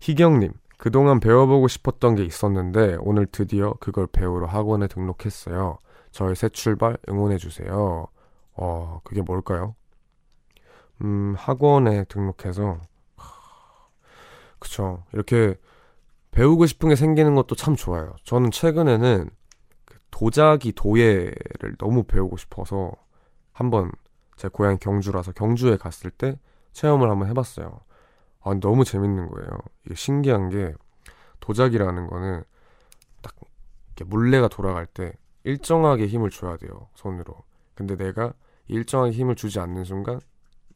희경님, 0.00 0.52
그동안 0.76 1.20
배워보고 1.20 1.68
싶었던 1.68 2.14
게 2.14 2.24
있었는데, 2.24 2.96
오늘 3.00 3.26
드디어 3.26 3.74
그걸 3.80 4.06
배우러 4.06 4.46
학원에 4.46 4.86
등록했어요. 4.88 5.78
저의 6.10 6.36
새 6.36 6.48
출발 6.48 6.96
응원해주세요. 7.08 8.06
어, 8.54 9.00
그게 9.04 9.22
뭘까요? 9.22 9.74
음, 11.02 11.34
학원에 11.36 12.04
등록해서, 12.04 12.80
하, 13.16 13.32
그쵸. 14.58 15.02
이렇게 15.12 15.56
배우고 16.30 16.66
싶은 16.66 16.90
게 16.90 16.96
생기는 16.96 17.34
것도 17.34 17.54
참 17.54 17.76
좋아요. 17.76 18.14
저는 18.24 18.50
최근에는 18.50 19.30
그 19.86 19.98
도자기 20.10 20.72
도예를 20.72 21.76
너무 21.78 22.04
배우고 22.04 22.36
싶어서 22.36 22.92
한번 23.52 23.90
제 24.36 24.48
고향 24.48 24.76
경주라서 24.78 25.32
경주에 25.32 25.78
갔을 25.78 26.10
때 26.10 26.38
체험을 26.72 27.10
한번 27.10 27.28
해봤어요. 27.28 27.80
아, 28.46 28.54
너무 28.60 28.84
재밌는 28.84 29.28
거예요. 29.28 29.48
이게 29.84 29.96
신기한 29.96 30.50
게 30.50 30.72
도자기라는 31.40 32.06
거는 32.06 32.44
딱 33.20 33.34
이렇게 33.88 34.04
물레가 34.04 34.46
돌아갈 34.46 34.86
때 34.86 35.12
일정하게 35.42 36.06
힘을 36.06 36.30
줘야 36.30 36.56
돼요. 36.56 36.88
손으로. 36.94 37.34
근데 37.74 37.96
내가 37.96 38.32
일정하게 38.68 39.10
힘을 39.10 39.34
주지 39.34 39.58
않는 39.58 39.82
순간 39.82 40.20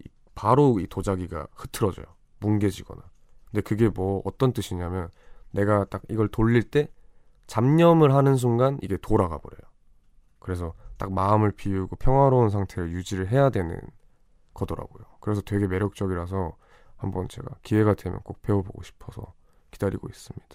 이- 0.04 0.08
바로 0.34 0.80
이 0.80 0.88
도자기가 0.88 1.46
흐트러져요. 1.54 2.06
뭉개지거나. 2.40 3.02
근데 3.52 3.60
그게 3.62 3.88
뭐 3.88 4.20
어떤 4.24 4.52
뜻이냐면 4.52 5.08
내가 5.52 5.84
딱 5.84 6.02
이걸 6.08 6.26
돌릴 6.26 6.64
때 6.64 6.88
잡념을 7.46 8.12
하는 8.14 8.34
순간 8.34 8.80
이게 8.82 8.96
돌아가 8.96 9.38
버려요. 9.38 9.70
그래서 10.40 10.74
딱 10.98 11.12
마음을 11.12 11.52
비우고 11.52 11.96
평화로운 11.96 12.50
상태를 12.50 12.90
유지를 12.90 13.28
해야 13.28 13.50
되는 13.50 13.80
거더라고요. 14.54 15.04
그래서 15.20 15.40
되게 15.42 15.68
매력적이라서 15.68 16.56
한번 17.00 17.28
제가 17.28 17.48
기회가 17.62 17.94
되면 17.94 18.20
꼭 18.22 18.42
배워보고 18.42 18.82
싶어서 18.82 19.32
기다리고 19.70 20.08
있습니다. 20.08 20.46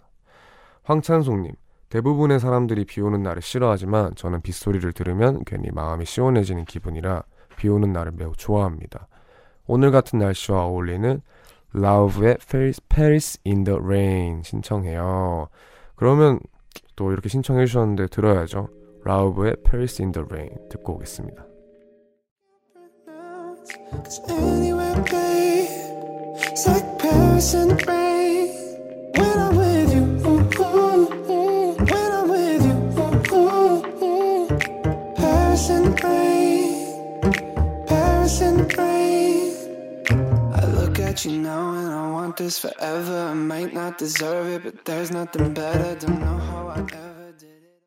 황찬송님, 0.84 1.54
대부분의 1.90 2.40
사람들이 2.40 2.86
비 2.86 3.02
오는 3.02 3.24
날을 3.24 3.42
싫어하지만 3.42 4.16
저는 4.16 4.42
빗소리를 4.42 4.94
들으면 4.94 5.44
괜히 5.46 5.70
마음이 5.72 6.06
시원해지는 6.06 6.66
기분이라 6.66 7.24
비 7.58 7.68
오는 7.68 7.92
날을 7.92 8.12
매우 8.12 8.34
좋아합니다. 8.36 9.08
오늘 9.66 9.90
같은 9.92 10.20
날씨와 10.20 10.66
어울리는 10.66 11.22
Love의 11.76 12.38
Paris, 12.88 13.40
in 13.46 13.64
the 13.64 13.80
Rain 13.80 14.44
신청해요. 14.44 15.50
그러면 15.96 16.40
또 16.96 17.12
이렇게 17.12 17.28
신청해 17.28 17.66
주셨는데 17.66 18.08
들어야죠. 18.08 18.70
라우브의 19.04 19.56
Paris 19.64 20.02
in 20.02 20.12
the 20.12 20.26
Rain 20.26 20.70
듣고 20.70 20.94
오겠습니다. 20.94 21.46
Like 26.68 27.00
Paris 27.00 27.54
in 27.54 27.68
the 27.70 27.76
rain. 27.88 28.48
When 29.16 29.40
I'm 29.40 29.56
with 29.56 29.94
you, 29.96 30.04
ooh, 30.28 30.44
ooh, 30.60 31.08
ooh. 31.32 31.76
when 31.76 32.12
I'm 32.20 32.28
with 32.30 32.64
you, 32.68 32.76
ooh, 33.00 33.16
ooh, 33.36 34.04
ooh. 34.04 34.48
Paris 35.16 35.70
in 35.70 35.84
the 35.84 35.96
rain, 36.04 37.86
Paris 37.88 38.42
in 38.42 38.58
the 38.58 38.68
rain. 38.78 39.56
I 40.54 40.66
look 40.66 41.00
at 41.00 41.24
you 41.26 41.32
now 41.40 41.74
and 41.74 41.88
I 41.94 42.12
want 42.12 42.36
this 42.38 42.60
forever. 42.60 43.18
I 43.32 43.34
might 43.34 43.74
not 43.74 43.98
deserve 43.98 44.48
it, 44.56 44.64
but 44.64 44.84
there's 44.86 45.12
nothing 45.12 45.54
better. 45.54 45.96
Don't 45.96 46.20
know 46.20 46.38
how 46.50 46.68
I 46.68 46.80
ever 46.80 47.32
did 47.40 47.64
it. 47.64 47.80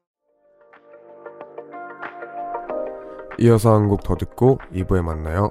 이어서 3.40 3.75
한 3.75 3.88
곡 3.88 4.02
더 4.05 4.14
듣고 4.17 4.59
2부에 4.73 5.02
만나요. 5.02 5.50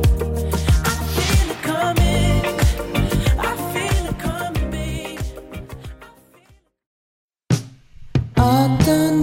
어떤 8.79 9.20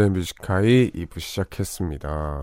원제 0.00 0.08
뮤지카이 0.08 0.90
2부 0.92 1.20
시작했습니다. 1.20 2.42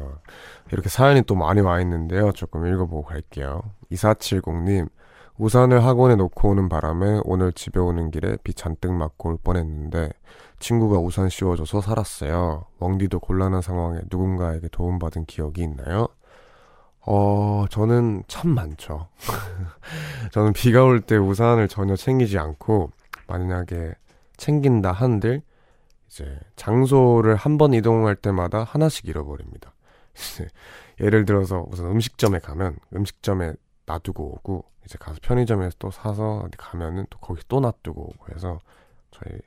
이렇게 0.71 0.89
사연이 0.89 1.23
또 1.23 1.33
많이 1.35 1.59
와 1.61 1.81
있는데요. 1.81 2.31
조금 2.31 2.67
읽어보고 2.67 3.03
갈게요. 3.03 3.61
2470님, 3.91 4.87
우산을 5.37 5.83
학원에 5.83 6.15
놓고 6.15 6.49
오는 6.49 6.69
바람에 6.69 7.21
오늘 7.23 7.51
집에 7.51 7.79
오는 7.79 8.11
길에 8.11 8.37
비 8.43 8.53
잔뜩 8.53 8.93
맞고 8.93 9.29
올 9.29 9.37
뻔했는데 9.43 10.11
친구가 10.59 10.99
우산 10.99 11.29
씌워줘서 11.29 11.81
살았어요. 11.81 12.65
웡디도 12.79 13.19
곤란한 13.19 13.61
상황에 13.61 14.01
누군가에게 14.11 14.67
도움받은 14.69 15.25
기억이 15.25 15.61
있나요? 15.63 16.07
어, 17.01 17.65
저는 17.69 18.23
참 18.27 18.51
많죠. 18.51 19.07
저는 20.31 20.53
비가 20.53 20.83
올 20.83 21.01
때 21.01 21.17
우산을 21.17 21.67
전혀 21.67 21.95
챙기지 21.95 22.37
않고 22.37 22.91
만약에 23.27 23.93
챙긴다 24.35 24.91
한들 24.91 25.41
이제 26.07 26.39
장소를 26.55 27.35
한 27.35 27.57
번 27.57 27.73
이동할 27.73 28.15
때마다 28.15 28.63
하나씩 28.63 29.05
잃어버립니다. 29.07 29.73
예를 30.99 31.25
들어서 31.25 31.61
무슨 31.69 31.85
음식점에 31.87 32.39
가면 32.39 32.77
음식점에 32.95 33.53
놔두고 33.85 34.23
오고 34.35 34.65
이제 34.85 34.97
가서 34.99 35.19
편의점에서 35.21 35.75
또 35.79 35.91
사서 35.91 36.47
가면은 36.57 37.05
또 37.09 37.19
거기 37.19 37.41
또 37.47 37.59
놔두고 37.59 38.01
오고 38.01 38.33
해서 38.33 38.59
저희 39.11 39.37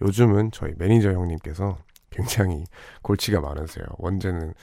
요즘은 0.00 0.50
저희 0.52 0.72
매니저 0.76 1.12
형님께서 1.12 1.78
굉장히 2.10 2.64
골치가 3.02 3.40
많으세요. 3.40 3.84
원제는 3.98 4.54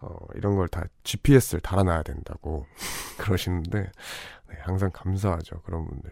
어, 0.00 0.16
이런 0.34 0.56
걸 0.56 0.68
다 0.68 0.84
GPS를 1.04 1.60
달아놔야 1.60 2.02
된다고 2.02 2.66
그러시는데 3.18 3.82
네, 4.48 4.56
항상 4.62 4.90
감사하죠 4.92 5.60
그런 5.62 5.86
분들. 5.86 6.10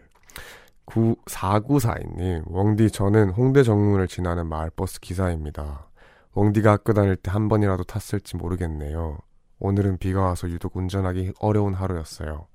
9, 0.93 1.15
4942님, 1.25 2.43
웡디 2.47 2.91
저는 2.91 3.29
홍대 3.31 3.63
정문을 3.63 4.07
지나는 4.07 4.47
마을버스 4.47 4.99
기사입니다. 4.99 5.87
웡디가 6.33 6.71
학교 6.71 6.93
다닐 6.93 7.15
때 7.15 7.31
한 7.31 7.47
번이라도 7.49 7.83
탔을지 7.85 8.35
모르겠네요. 8.37 9.17
오늘은 9.59 9.97
비가 9.99 10.21
와서 10.21 10.49
유독 10.49 10.75
운전하기 10.75 11.33
어려운 11.39 11.73
하루였어요. 11.73 12.47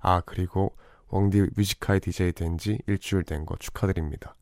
아, 0.00 0.20
그리고 0.24 0.74
웡디 1.10 1.48
뮤지카이 1.56 2.00
DJ 2.00 2.32
된 2.32 2.56
지 2.58 2.78
일주일 2.86 3.24
된 3.24 3.44
거 3.44 3.56
축하드립니다. 3.58 4.34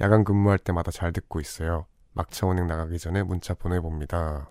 야간 0.00 0.24
근무할 0.24 0.58
때마다 0.58 0.90
잘 0.90 1.12
듣고 1.12 1.40
있어요. 1.40 1.86
막차 2.14 2.46
운행 2.46 2.66
나가기 2.66 2.98
전에 2.98 3.22
문자 3.22 3.54
보내봅니다. 3.54 4.48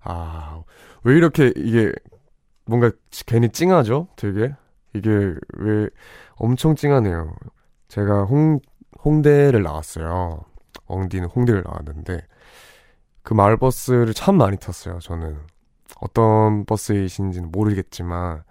아, 0.00 0.62
왜 1.04 1.16
이렇게 1.16 1.52
이게 1.56 1.92
뭔가 2.66 2.90
괜히 3.26 3.48
찡하죠? 3.48 4.08
되게? 4.16 4.54
이게 4.94 5.34
왜 5.54 5.88
엄청 6.36 6.74
찡하네요. 6.74 7.34
제가 7.88 8.24
홍, 8.24 8.60
홍대를 9.04 9.62
나왔어요. 9.62 10.44
엉디는 10.86 11.28
홍대를 11.28 11.62
나왔는데, 11.64 12.26
그 13.22 13.34
마을버스를 13.34 14.14
참 14.14 14.36
많이 14.36 14.56
탔어요, 14.56 14.98
저는. 14.98 15.38
어떤 16.00 16.64
버스이신지는 16.64 17.50
모르겠지만, 17.52 18.42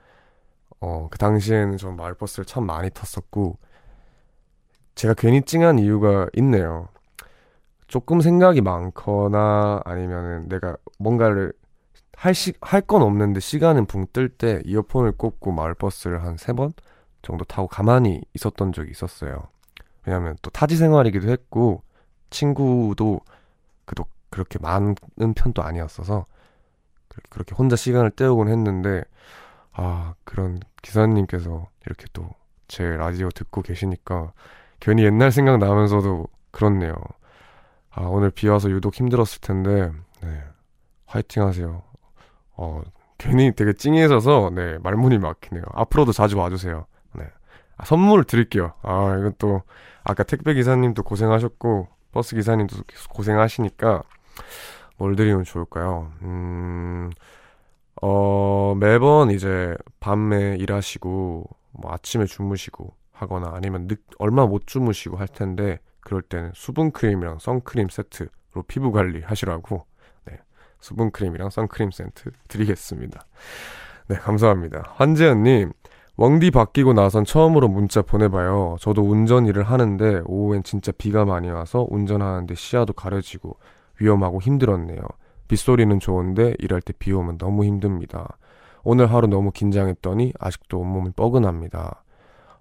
어, 0.79 1.07
그 1.11 1.17
당시에는 1.17 1.77
전 1.77 1.95
마을버스를 1.95 2.45
참 2.45 2.65
많이 2.65 2.89
탔었고, 2.89 3.57
제가 4.95 5.13
괜히 5.15 5.41
찡한 5.41 5.79
이유가 5.79 6.27
있네요. 6.37 6.89
조금 7.87 8.21
생각이 8.21 8.61
많거나 8.61 9.81
아니면은 9.83 10.47
내가 10.47 10.77
뭔가를 10.97 11.53
할 12.21 12.33
시, 12.35 12.53
할 12.61 12.81
건 12.81 13.01
없는데 13.01 13.39
시간은 13.39 13.85
붕 13.87 14.05
뜰 14.13 14.29
때 14.29 14.61
이어폰을 14.65 15.13
꽂고 15.13 15.51
마을버스를 15.53 16.23
한 16.23 16.35
세 16.37 16.53
번 16.53 16.73
정도 17.23 17.45
타고 17.45 17.67
가만히 17.67 18.21
있었던 18.35 18.73
적이 18.73 18.91
있었어요. 18.91 19.47
왜냐면 20.05 20.35
또 20.41 20.49
타지 20.51 20.75
생활이기도 20.77 21.29
했고, 21.29 21.83
친구도 22.31 23.21
그도 23.85 24.05
그렇게 24.31 24.57
많은 24.59 24.95
편도 25.35 25.61
아니었어서, 25.63 26.25
그렇게 27.29 27.53
혼자 27.55 27.75
시간을 27.75 28.11
때우곤 28.11 28.47
했는데, 28.49 29.03
아, 29.73 30.13
그런 30.23 30.59
기사님께서 30.81 31.67
이렇게 31.85 32.05
또 32.13 32.29
제 32.67 32.85
라디오 32.85 33.29
듣고 33.29 33.61
계시니까 33.61 34.31
괜히 34.79 35.03
옛날 35.03 35.31
생각 35.33 35.57
나면서도 35.57 36.27
그렇네요. 36.51 36.95
아, 37.89 38.03
오늘 38.03 38.31
비 38.31 38.47
와서 38.47 38.69
유독 38.71 38.95
힘들었을 38.95 39.41
텐데, 39.41 39.91
네. 40.21 40.43
화이팅 41.05 41.43
하세요. 41.43 41.83
어, 42.61 42.83
괜히 43.17 43.51
되게 43.55 43.73
찡해져서, 43.73 44.51
네, 44.53 44.77
말문이 44.83 45.17
막히네요. 45.17 45.63
앞으로도 45.73 46.11
자주 46.11 46.37
와주세요. 46.37 46.85
네. 47.15 47.25
아, 47.77 47.85
선물 47.85 48.23
드릴게요. 48.23 48.73
아, 48.83 49.15
이건 49.17 49.33
또, 49.39 49.63
아까 50.03 50.21
택배 50.23 50.53
기사님도 50.53 51.01
고생하셨고, 51.01 51.87
버스 52.11 52.35
기사님도 52.35 52.75
고생하시니까, 53.09 54.03
뭘 54.97 55.15
드리면 55.15 55.43
좋을까요? 55.43 56.11
음, 56.21 57.09
어, 58.03 58.75
매번 58.79 59.31
이제 59.31 59.75
밤에 59.99 60.55
일하시고, 60.59 61.49
뭐 61.73 61.91
아침에 61.91 62.25
주무시고 62.25 62.93
하거나 63.11 63.53
아니면 63.55 63.87
늦, 63.87 64.01
얼마 64.19 64.45
못 64.45 64.67
주무시고 64.67 65.17
할 65.17 65.27
텐데, 65.27 65.79
그럴 66.01 66.21
때는 66.21 66.51
수분크림이랑 66.53 67.39
선크림 67.39 67.89
세트로 67.89 68.63
피부 68.67 68.91
관리 68.91 69.21
하시라고, 69.21 69.77
네. 69.77 69.90
수분크림이랑 70.81 71.49
선크림 71.49 71.91
세트 71.91 72.31
드리겠습니다. 72.47 73.25
네, 74.07 74.15
감사합니다. 74.17 74.83
환재현님, 74.95 75.71
웡디 76.17 76.51
바뀌고 76.51 76.93
나선 76.93 77.23
처음으로 77.23 77.67
문자 77.69 78.01
보내봐요. 78.01 78.75
저도 78.79 79.01
운전 79.03 79.45
일을 79.45 79.63
하는데 79.63 80.21
오후엔 80.25 80.63
진짜 80.63 80.91
비가 80.91 81.23
많이 81.25 81.49
와서 81.49 81.87
운전하는데 81.89 82.53
시야도 82.53 82.93
가려지고 82.93 83.57
위험하고 83.99 84.41
힘들었네요. 84.41 85.01
빗소리는 85.47 85.99
좋은데 85.99 86.55
일할 86.59 86.81
때 86.81 86.93
비 86.97 87.11
오면 87.13 87.37
너무 87.37 87.63
힘듭니다. 87.65 88.37
오늘 88.83 89.11
하루 89.11 89.27
너무 89.27 89.51
긴장했더니 89.51 90.33
아직도 90.39 90.79
온몸이 90.79 91.11
뻐근합니다. 91.11 92.03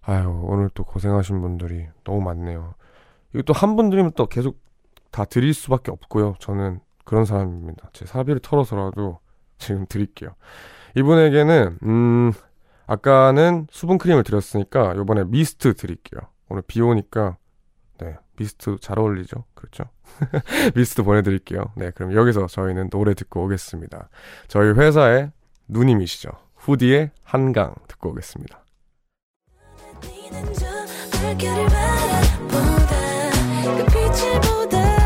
아유, 0.02 0.28
오늘 0.44 0.70
또 0.74 0.84
고생하신 0.84 1.40
분들이 1.40 1.86
너무 2.04 2.20
많네요. 2.20 2.74
이거 3.34 3.42
또 3.42 3.52
한 3.54 3.76
분 3.76 3.90
드리면 3.90 4.12
또 4.16 4.26
계속 4.26 4.58
다 5.10 5.24
드릴 5.24 5.54
수밖에 5.54 5.90
없고요. 5.90 6.34
저는 6.40 6.80
그런 7.10 7.24
사람입니다. 7.24 7.90
제 7.92 8.06
사비를 8.06 8.38
털어서라도 8.40 9.18
지금 9.58 9.84
드릴게요. 9.88 10.30
이분에게는 10.94 11.78
음 11.82 12.32
아까는 12.86 13.66
수분 13.68 13.98
크림을 13.98 14.22
드렸으니까 14.22 14.94
요번에 14.94 15.24
미스트 15.24 15.74
드릴게요. 15.74 16.20
오늘 16.48 16.62
비 16.64 16.80
오니까 16.80 17.36
네 17.98 18.16
미스트 18.36 18.76
잘 18.80 19.00
어울리죠? 19.00 19.42
그렇죠? 19.54 19.86
미스트 20.76 21.02
보내드릴게요. 21.02 21.72
네 21.74 21.90
그럼 21.90 22.14
여기서 22.14 22.46
저희는 22.46 22.90
노래 22.90 23.14
듣고 23.14 23.44
오겠습니다. 23.44 24.08
저희 24.46 24.70
회사의 24.70 25.32
누님이시죠. 25.66 26.30
후디의 26.54 27.10
한강 27.24 27.74
듣고 27.88 28.10
오겠습니다. 28.10 28.64
그 33.62 33.84
빛을 33.86 34.40
보다 34.42 34.99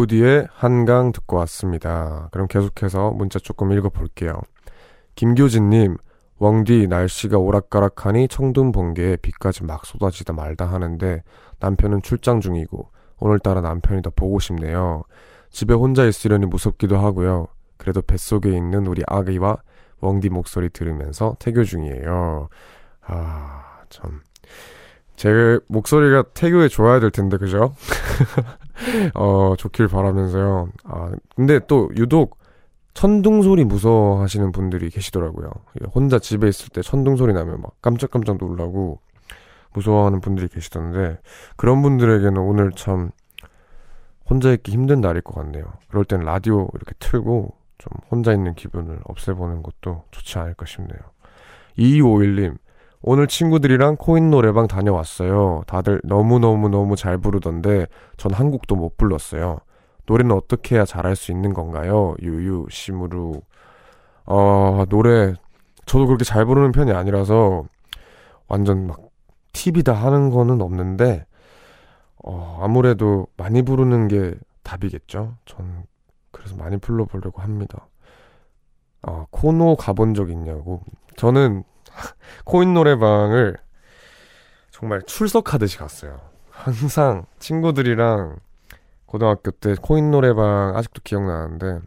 후디의 0.00 0.48
한강 0.50 1.12
듣고 1.12 1.36
왔습니다. 1.38 2.28
그럼 2.32 2.46
계속해서 2.48 3.10
문자 3.10 3.38
조금 3.38 3.70
읽어볼게요. 3.72 4.40
김교진님, 5.14 5.98
왕디 6.38 6.86
날씨가 6.88 7.36
오락가락하니 7.36 8.28
청둔 8.28 8.72
번개에 8.72 9.16
비까지 9.16 9.64
막 9.64 9.84
쏟아지다 9.84 10.32
말다 10.32 10.64
하는데 10.64 11.22
남편은 11.58 12.00
출장 12.00 12.40
중이고 12.40 12.88
오늘따라 13.18 13.60
남편이 13.60 14.00
더 14.00 14.10
보고 14.16 14.38
싶네요. 14.38 15.02
집에 15.50 15.74
혼자 15.74 16.06
있으려니 16.06 16.46
무섭기도 16.46 16.96
하고요. 16.96 17.48
그래도 17.76 18.00
뱃속에 18.00 18.56
있는 18.56 18.86
우리 18.86 19.02
아기와 19.06 19.58
왕디 20.00 20.30
목소리 20.30 20.70
들으면서 20.70 21.36
태교 21.40 21.64
중이에요. 21.64 22.48
아, 23.02 23.82
참. 23.90 24.22
제 25.20 25.60
목소리가 25.66 26.22
태교에 26.32 26.68
좋아야 26.68 26.98
될 26.98 27.10
텐데, 27.10 27.36
그죠? 27.36 27.74
어, 29.12 29.54
좋길 29.58 29.86
바라면서요. 29.86 30.70
아, 30.84 31.10
근데 31.36 31.60
또 31.66 31.90
유독 31.98 32.38
천둥 32.94 33.42
소리 33.42 33.64
무서워하시는 33.64 34.50
분들이 34.50 34.88
계시더라고요. 34.88 35.50
혼자 35.94 36.18
집에 36.18 36.48
있을 36.48 36.70
때 36.70 36.80
천둥 36.80 37.16
소리 37.16 37.34
나면 37.34 37.60
막 37.60 37.72
깜짝깜짝 37.82 38.38
놀라고 38.38 38.98
무서워하는 39.74 40.22
분들이 40.22 40.48
계시던데, 40.48 41.18
그런 41.56 41.82
분들에게는 41.82 42.38
오늘 42.40 42.72
참 42.72 43.10
혼자 44.24 44.50
있기 44.52 44.72
힘든 44.72 45.02
날일 45.02 45.20
것 45.20 45.34
같네요. 45.34 45.64
그럴 45.88 46.06
땐 46.06 46.20
라디오 46.20 46.70
이렇게 46.72 46.94
틀고 46.98 47.54
좀 47.76 47.92
혼자 48.10 48.32
있는 48.32 48.54
기분을 48.54 49.00
없애보는 49.04 49.64
것도 49.64 50.04
좋지 50.12 50.38
않을까 50.38 50.64
싶네요. 50.64 50.98
2251님, 51.76 52.56
오늘 53.02 53.26
친구들이랑 53.26 53.96
코인 53.96 54.30
노래방 54.30 54.66
다녀왔어요. 54.66 55.62
다들 55.66 56.00
너무너무너무 56.04 56.96
잘 56.96 57.16
부르던데 57.18 57.86
전 58.16 58.32
한 58.32 58.50
곡도 58.50 58.76
못 58.76 58.96
불렀어요. 58.98 59.58
노래는 60.06 60.32
어떻게 60.36 60.74
해야 60.76 60.84
잘할 60.84 61.16
수 61.16 61.32
있는 61.32 61.54
건가요? 61.54 62.14
유유, 62.20 62.66
시무루. 62.70 63.40
어, 64.26 64.84
노래, 64.88 65.34
저도 65.86 66.06
그렇게 66.06 66.24
잘 66.24 66.44
부르는 66.44 66.72
편이 66.72 66.92
아니라서 66.92 67.64
완전 68.48 68.86
막 68.86 68.98
팁이다 69.52 69.92
하는 69.92 70.30
거는 70.30 70.60
없는데, 70.60 71.24
어, 72.24 72.58
아무래도 72.62 73.26
많이 73.36 73.62
부르는 73.62 74.08
게 74.08 74.34
답이겠죠? 74.62 75.36
전 75.46 75.84
그래서 76.32 76.56
많이 76.56 76.76
불러보려고 76.76 77.40
합니다. 77.42 77.88
어, 79.02 79.26
코노 79.30 79.76
가본 79.76 80.14
적 80.14 80.30
있냐고. 80.30 80.82
저는 81.16 81.64
코인 82.44 82.74
노래방을 82.74 83.56
정말 84.70 85.02
출석하듯이 85.02 85.78
갔어요. 85.78 86.20
항상 86.50 87.26
친구들이랑 87.38 88.36
고등학교 89.06 89.50
때 89.50 89.74
코인 89.80 90.10
노래방 90.10 90.76
아직도 90.76 91.00
기억나는데 91.02 91.80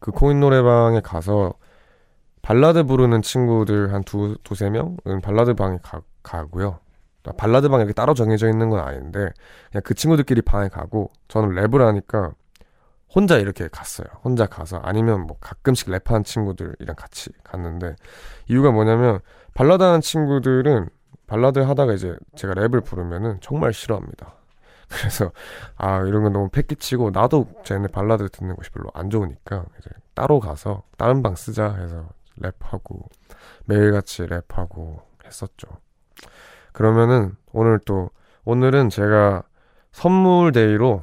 그 0.00 0.10
코인 0.10 0.40
노래방에 0.40 1.00
가서 1.00 1.54
발라드 2.42 2.84
부르는 2.84 3.22
친구들 3.22 3.92
한 3.92 4.04
두, 4.04 4.36
두세 4.44 4.70
명은 4.70 5.20
발라드 5.22 5.54
방에 5.54 5.78
가, 5.82 6.00
가고요. 6.22 6.78
발라드 7.36 7.68
방에 7.68 7.82
이렇게 7.82 7.92
따로 7.92 8.14
정해져 8.14 8.48
있는 8.48 8.70
건 8.70 8.80
아닌데 8.80 9.32
그냥 9.70 9.82
그 9.84 9.94
친구들끼리 9.94 10.42
방에 10.42 10.68
가고 10.68 11.10
저는 11.28 11.50
랩을 11.50 11.78
하니까 11.78 12.32
혼자 13.16 13.38
이렇게 13.38 13.66
갔어요. 13.68 14.06
혼자 14.22 14.44
가서 14.44 14.76
아니면 14.84 15.22
뭐 15.26 15.38
가끔씩 15.40 15.88
랩하는 15.88 16.22
친구들이랑 16.22 16.96
같이 16.96 17.30
갔는데 17.42 17.96
이유가 18.46 18.70
뭐냐면 18.70 19.20
발라드 19.54 19.82
하는 19.82 20.02
친구들은 20.02 20.90
발라드 21.26 21.60
하다가 21.60 21.94
이제 21.94 22.14
제가 22.36 22.52
랩을 22.52 22.84
부르면은 22.84 23.38
정말 23.40 23.72
싫어합니다. 23.72 24.34
그래서 24.92 25.32
아 25.76 26.02
이런 26.02 26.24
건 26.24 26.34
너무 26.34 26.50
폐 26.50 26.68
끼치고 26.68 27.10
나도 27.10 27.48
쟤네 27.64 27.88
발라드 27.88 28.28
듣는 28.28 28.54
것이 28.54 28.70
별로 28.70 28.90
안 28.92 29.08
좋으니까 29.08 29.64
이제 29.78 29.90
따로 30.12 30.38
가서 30.38 30.82
다른 30.98 31.22
방 31.22 31.36
쓰자 31.36 31.74
해서 31.74 32.10
랩하고 32.38 33.08
매일같이 33.64 34.26
랩하고 34.26 35.00
했었죠. 35.24 35.68
그러면은 36.72 37.34
오늘 37.52 37.78
또 37.86 38.10
오늘은 38.44 38.90
제가 38.90 39.42
선물 39.90 40.52
day로 40.52 41.02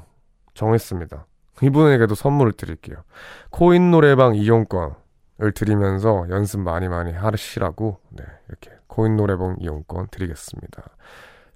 정했습니다. 0.54 1.26
이분에게도 1.62 2.16
선물을 2.16 2.54
드릴게요. 2.54 2.98
코인 3.50 3.92
노래방 3.92 4.36
이용권을 4.36 5.52
드리면서 5.54 6.26
연습 6.30 6.60
많이 6.60 6.88
많이 6.88 7.12
하시라고 7.12 8.00
네, 8.10 8.24
이렇게 8.50 8.72
코인 8.88 9.16
노래방 9.16 9.56
이용권 9.60 10.08
드리겠습니다. 10.12 10.84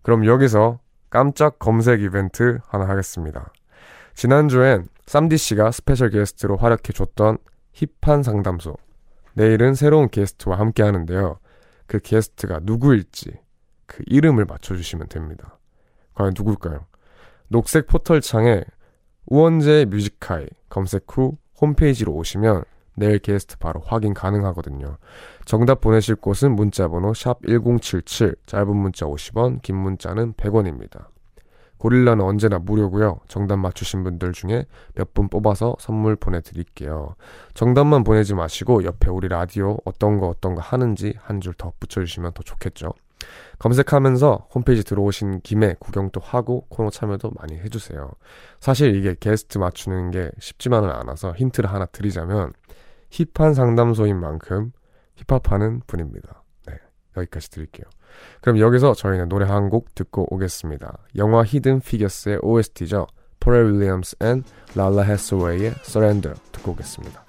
그럼 0.02 0.26
여기서 0.26 0.80
깜짝 1.10 1.60
검색 1.60 2.02
이벤트 2.02 2.60
하나 2.68 2.88
하겠습니다. 2.88 3.52
지난주엔 4.14 4.88
쌈디 5.06 5.38
씨가 5.38 5.72
special 5.72 6.10
게스트로 6.10 6.58
활약해 6.58 6.94
줬던 6.94 7.38
힙한 7.74 8.24
상담소. 8.24 8.76
내일은 9.34 9.76
새로운 9.76 10.10
게스트와 10.10 10.58
함께 10.58 10.84
하는데요. 10.84 11.40
그 11.86 12.00
게스트가 12.00 12.60
누구일지 12.64 13.40
그 13.86 14.04
이름을 14.08 14.46
맞춰주시면 14.46 15.08
됩니다. 15.08 15.60
과연 16.16 16.34
누굴까요? 16.36 16.86
녹색 17.48 17.88
포털창에 17.88 18.64
우원재 19.28 19.86
Music 19.90 20.22
High 20.22 20.48
검색 20.70 21.06
후 21.10 21.38
홈페이지로 21.60 22.14
오시면 22.14 22.64
내일 22.96 23.20
게스트 23.20 23.58
바로 23.58 23.82
확인 23.86 24.14
가능하거든요. 24.14 24.98
정답 25.46 25.82
보내실 25.82 26.16
곳은 26.16 26.56
문자번호 26.56 27.14
샵 27.14 27.40
1077, 27.46 28.36
짧은 28.48 28.76
문자 28.76 29.06
50원, 29.06 29.62
긴 29.62 29.76
문자는 29.76 30.34
100원입니다. 30.34 31.06
고릴라는 31.78 32.26
언제나 32.26 32.58
무료고요. 32.58 33.20
정답 33.28 33.58
맞추신 33.58 34.04
분들 34.04 34.34
중에 34.34 34.66
몇 34.96 35.14
분 35.14 35.28
뽑아서 35.30 35.76
선물 35.80 36.16
보내드릴게요. 36.16 37.16
정답만 37.54 38.04
보내지 38.04 38.34
마시고 38.34 38.84
옆에 38.84 39.12
우리 39.12 39.28
라디오 39.28 39.78
어떤 39.86 40.20
거 40.20 40.28
어떤 40.28 40.56
거 40.56 40.62
하는지 40.62 41.14
한 41.22 41.40
줄 41.40 41.54
더 41.56 41.72
붙여주시면 41.80 42.34
더 42.34 42.42
좋겠죠. 42.42 42.94
검색하면서 43.60 44.50
홈페이지 44.54 44.84
들어오신 44.84 45.42
김에 45.42 45.76
구경도 45.80 46.22
하고 46.24 46.66
코너 46.70 46.90
참여도 46.90 47.32
많이 47.36 47.58
해주세요. 47.58 48.12
사실 48.60 48.96
이게 48.96 49.16
게스트 49.20 49.58
맞추는 49.58 50.12
게 50.12 50.30
쉽지만은 50.40 50.90
않아서 50.92 51.34
힌트를 51.34 51.72
하나 51.72 51.86
드리자면 51.86 52.52
힙한 53.10 53.54
상담소인 53.54 54.20
만큼 54.20 54.72
힙합하는 55.16 55.82
분입니다. 55.88 56.44
네, 56.68 56.76
여기까지 57.18 57.50
드릴게요. 57.50 57.86
그럼 58.42 58.60
여기서 58.60 58.94
저희는 58.94 59.30
노래 59.30 59.46
한 59.46 59.70
곡 59.70 59.96
듣고 59.96 60.34
오겠습니다. 60.34 61.00
영화 61.18 61.44
Hidden 61.44 61.82
Figures의 61.82 62.40
OST죠. 62.42 63.08
퍼렐 63.40 63.62
윌리엄스 63.62 64.16
and 64.22 64.44
랄라 64.76 65.02
해서웨이의 65.04 65.74
Surrender 65.84 66.40
듣고 66.52 66.72
오겠습니다. 66.72 67.27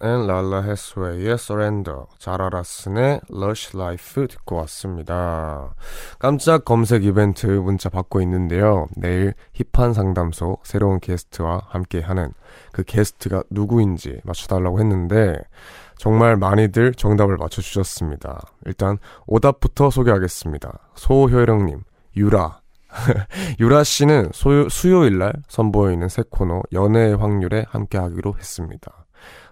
and 0.00 0.28
랄라 0.28 0.62
해서웨이의 0.62 1.32
Surrender, 1.34 2.02
자라 2.18 2.52
라슨의 2.52 3.20
Lush 3.32 3.76
Life 3.76 4.28
듣고 4.28 4.56
왔습니다. 4.56 5.74
깜짝 6.20 6.64
검색 6.64 7.04
이벤트 7.04 7.46
문자 7.46 7.88
받고 7.88 8.20
있는데요. 8.22 8.86
내일 8.96 9.34
힙한 9.54 9.94
상담소 9.94 10.58
새로운 10.62 11.00
게스트와 11.00 11.62
함께하는 11.68 12.32
그 12.72 12.84
게스트가 12.84 13.42
누구인지 13.50 14.20
맞춰달라고 14.22 14.78
했는데 14.78 15.36
정말 15.96 16.36
많이들 16.36 16.94
정답을 16.94 17.36
맞춰주셨습니다. 17.36 18.40
일단 18.66 18.98
오답부터 19.26 19.90
소개하겠습니다. 19.90 20.78
소효령님, 20.94 21.82
유라, 22.16 22.60
유라 23.58 23.82
씨는 23.82 24.30
소요, 24.32 24.68
수요 24.68 25.04
일 25.04 25.18
날 25.18 25.32
선보이는 25.48 26.08
새 26.08 26.22
코너 26.30 26.62
연애의 26.72 27.16
확률에 27.16 27.66
함께 27.68 27.98
하기로 27.98 28.36
했습니다. 28.38 28.97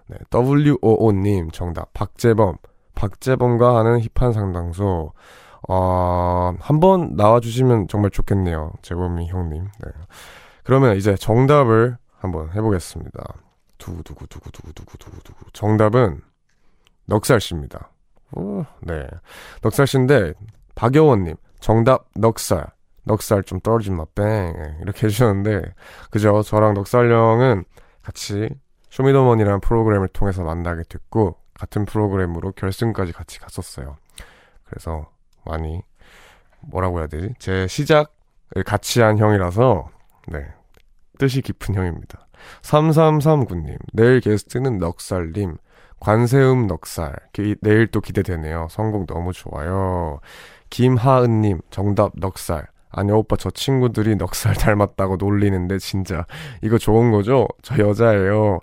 네, 0.07 0.17
WOO님 0.33 1.51
정답 1.51 1.93
박재범 1.93 2.57
박재범과 2.95 3.77
하는 3.77 3.99
힙한 4.01 4.33
상담소 4.33 5.13
어, 5.69 6.53
한번 6.59 7.15
나와주시면 7.15 7.87
정말 7.87 8.11
좋겠네요. 8.11 8.73
재범이 8.81 9.27
형님. 9.27 9.63
네. 9.63 9.91
그러면 10.63 10.95
이제 10.95 11.15
정답을 11.15 11.97
한번 12.19 12.51
해보겠습니다. 12.51 13.23
두구두구두구두구두구두구. 13.77 15.51
정답은 15.53 16.21
넉살 17.05 17.39
씨입니다. 17.39 17.91
오, 18.35 18.65
네. 18.81 19.07
넉살 19.61 19.87
씨인데, 19.87 20.33
박여원님, 20.75 21.35
정답 21.59 22.07
넉살. 22.15 22.67
넉살 23.03 23.43
좀 23.43 23.59
떨어진 23.61 23.95
맛 23.95 24.13
뺑. 24.15 24.25
예, 24.25 24.77
이렇게 24.81 25.07
해주셨는데, 25.07 25.73
그죠? 26.11 26.41
저랑 26.43 26.73
넉살 26.73 27.09
형은 27.09 27.63
같이 28.01 28.49
쇼미더머니라는 28.97 29.59
프로그램을 29.59 30.07
통해서 30.07 30.43
만나게 30.43 30.81
됐고, 30.89 31.35
같은 31.53 31.85
프로그램으로 31.85 32.51
결승까지 32.53 33.13
같이 33.13 33.39
갔었어요. 33.39 33.97
그래서 34.65 35.11
많이, 35.45 35.83
뭐라고 36.61 36.97
해야 36.99 37.07
되지? 37.07 37.35
제 37.37 37.67
시작을 37.67 38.63
같이 38.65 39.01
한 39.01 39.19
형이라서, 39.19 39.89
네. 40.29 40.47
뜻이 41.19 41.43
깊은 41.43 41.75
형입니다. 41.75 42.27
3339님, 42.63 43.77
내일 43.93 44.19
게스트는 44.19 44.79
넉살님, 44.79 45.57
관세음 45.99 46.65
넉살. 46.65 47.15
기- 47.33 47.55
내일 47.61 47.87
또 47.87 48.01
기대되네요. 48.01 48.67
선곡 48.71 49.05
너무 49.05 49.31
좋아요. 49.31 50.19
김하은님, 50.71 51.61
정답 51.69 52.13
넉살. 52.15 52.67
아니, 52.97 53.11
오빠 53.11 53.35
저 53.37 53.49
친구들이 53.51 54.15
넉살 54.15 54.55
닮았다고 54.55 55.17
놀리는데, 55.17 55.77
진짜. 55.79 56.25
이거 56.61 56.77
좋은 56.77 57.11
거죠? 57.11 57.47
저 57.61 57.77
여자예요. 57.77 58.59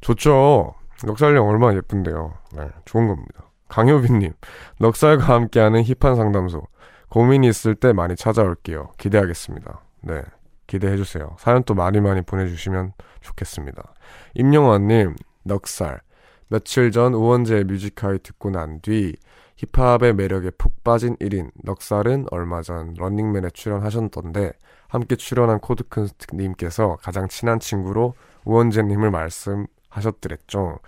좋죠? 0.00 0.74
넉살형 1.04 1.48
얼마나 1.48 1.76
예쁜데요. 1.76 2.34
네, 2.56 2.68
좋은 2.84 3.08
겁니다. 3.08 3.44
강효빈님, 3.68 4.32
넉살과 4.80 5.24
함께하는 5.24 5.82
힙한 5.84 6.16
상담소. 6.16 6.62
고민이 7.08 7.48
있을 7.48 7.74
때 7.74 7.92
많이 7.92 8.16
찾아올게요. 8.16 8.92
기대하겠습니다. 8.98 9.80
네. 10.02 10.22
기대해주세요. 10.66 11.36
사연 11.38 11.62
또 11.64 11.74
많이 11.74 12.00
많이 12.00 12.20
보내주시면 12.22 12.92
좋겠습니다. 13.22 13.94
임영환님, 14.34 15.16
넉살. 15.44 16.00
며칠 16.48 16.90
전 16.92 17.14
우원재의 17.14 17.64
뮤직하이 17.64 18.18
듣고 18.22 18.50
난 18.50 18.80
뒤 18.82 19.14
힙합의 19.58 20.14
매력에 20.14 20.50
푹 20.50 20.84
빠진 20.84 21.16
1인 21.16 21.50
넉살은 21.64 22.26
얼마 22.30 22.62
전 22.62 22.94
런닝맨에 22.96 23.50
출연하셨던데 23.50 24.52
함께 24.86 25.16
출연한 25.16 25.58
코드쿤님께서 25.58 26.98
가장 27.02 27.28
친한 27.28 27.58
친구로 27.58 28.14
우원재님을 28.44 29.10
말씀하셨더랬죠. 29.10 30.78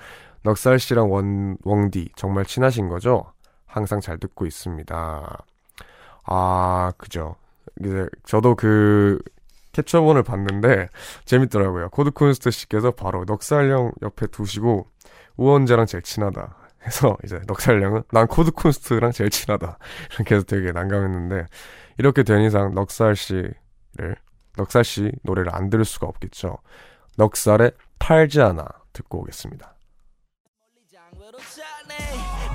넉살 0.42 0.78
씨랑 0.78 1.12
원, 1.12 1.58
웡디 1.64 2.10
정말 2.16 2.44
친하신 2.46 2.88
거죠? 2.88 3.32
항상 3.66 4.00
잘 4.00 4.18
듣고 4.18 4.46
있습니다. 4.46 5.44
아, 6.24 6.92
그죠. 6.96 7.36
이제 7.80 8.08
저도 8.24 8.54
그 8.54 9.18
캡처본을 9.72 10.22
봤는데 10.22 10.88
재밌더라고요. 11.24 11.90
코드쿤스트 11.90 12.50
씨께서 12.50 12.92
바로 12.92 13.24
넉살 13.24 13.70
형 13.70 13.92
옆에 14.02 14.28
두시고 14.28 14.86
우원재랑 15.36 15.86
제일 15.86 16.02
친하다. 16.02 16.59
해서 16.86 17.16
이제 17.24 17.40
넉살형은 17.46 18.04
난 18.10 18.26
코드 18.26 18.50
쿤스트랑 18.52 19.12
제일 19.12 19.30
친하다. 19.30 19.78
이렇게 20.16 20.34
해서 20.34 20.44
되게 20.44 20.72
난감했는데 20.72 21.46
이렇게 21.98 22.22
된 22.22 22.42
이상 22.42 22.74
넉살 22.74 23.16
씨를 23.16 24.16
넉살 24.56 24.84
씨 24.84 25.12
노래를 25.22 25.54
안 25.54 25.70
들을 25.70 25.84
수가 25.84 26.06
없겠죠. 26.06 26.58
넉살의 27.16 27.72
팔지 27.98 28.40
않아 28.40 28.66
듣고 28.92 29.20
오겠습니다. 29.20 29.74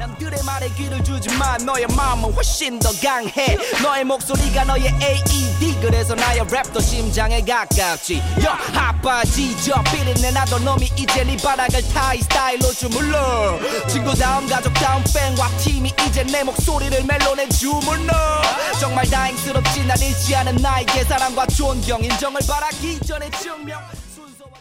남들의 0.05 0.43
말에 0.43 0.69
귀를 0.69 1.03
주지만 1.03 1.65
너의 1.65 1.87
마음은 1.87 2.31
훨씬 2.33 2.77
더 2.77 2.91
강해. 3.01 3.57
너의 3.81 4.03
목소리가 4.03 4.63
너의 4.63 4.93
AED 5.01 5.79
그래서 5.81 6.13
나의 6.13 6.41
랩도 6.41 6.79
심장에 6.79 7.43
가깝지. 7.43 8.21
여 8.43 8.51
핫바지저 8.51 9.83
비린내 9.85 10.29
나도 10.29 10.59
놈이 10.59 10.91
이제 10.95 11.23
네 11.23 11.35
바닥을 11.37 11.81
타이 11.89 12.21
스타일로 12.21 12.71
주물러. 12.71 13.57
친구다움 13.87 14.47
가족다움 14.47 15.03
팬과 15.11 15.47
팀이 15.57 15.91
이제 16.07 16.23
내 16.23 16.43
목소리를 16.43 17.03
멜론에 17.03 17.49
주물러. 17.49 18.13
정말 18.79 19.09
다행스럽지. 19.09 19.85
날 19.87 19.99
잃지 19.99 20.35
않은 20.35 20.57
나에게 20.57 21.03
사랑과 21.05 21.47
존경 21.47 22.03
인정을 22.03 22.41
바라기 22.47 22.99
전에 22.99 23.31
증명. 23.31 23.81
순서와 24.15 24.51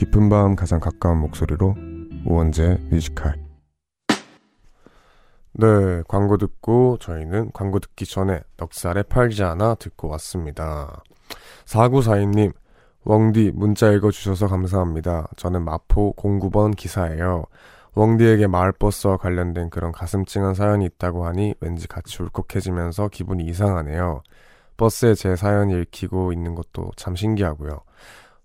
깊은 0.00 0.30
밤 0.30 0.56
가장 0.56 0.80
가까운 0.80 1.18
목소리로 1.18 1.76
우원재 2.24 2.78
뮤지컬. 2.90 3.34
네 5.52 5.66
광고 6.08 6.38
듣고 6.38 6.96
저희는 6.98 7.50
광고 7.52 7.80
듣기 7.80 8.06
전에 8.06 8.40
넉살에 8.56 9.02
팔지 9.02 9.42
않아 9.42 9.74
듣고 9.74 10.08
왔습니다. 10.08 11.02
4942님 11.66 12.54
웡디 13.04 13.52
문자 13.54 13.92
읽어주셔서 13.92 14.48
감사합니다. 14.48 15.28
저는 15.36 15.66
마포 15.66 16.14
09번 16.14 16.74
기사예요. 16.74 17.44
웡디에게 17.94 18.46
마을버스와 18.46 19.18
관련된 19.18 19.68
그런 19.68 19.92
가슴 19.92 20.24
찡한 20.24 20.54
사연이 20.54 20.86
있다고 20.86 21.26
하니 21.26 21.56
왠지 21.60 21.86
같이 21.86 22.22
울컥해지면서 22.22 23.08
기분이 23.08 23.44
이상하네요. 23.44 24.22
버스에 24.78 25.12
제 25.14 25.36
사연이 25.36 25.78
읽히고 25.78 26.32
있는 26.32 26.54
것도 26.54 26.90
참 26.96 27.14
신기하고요 27.14 27.82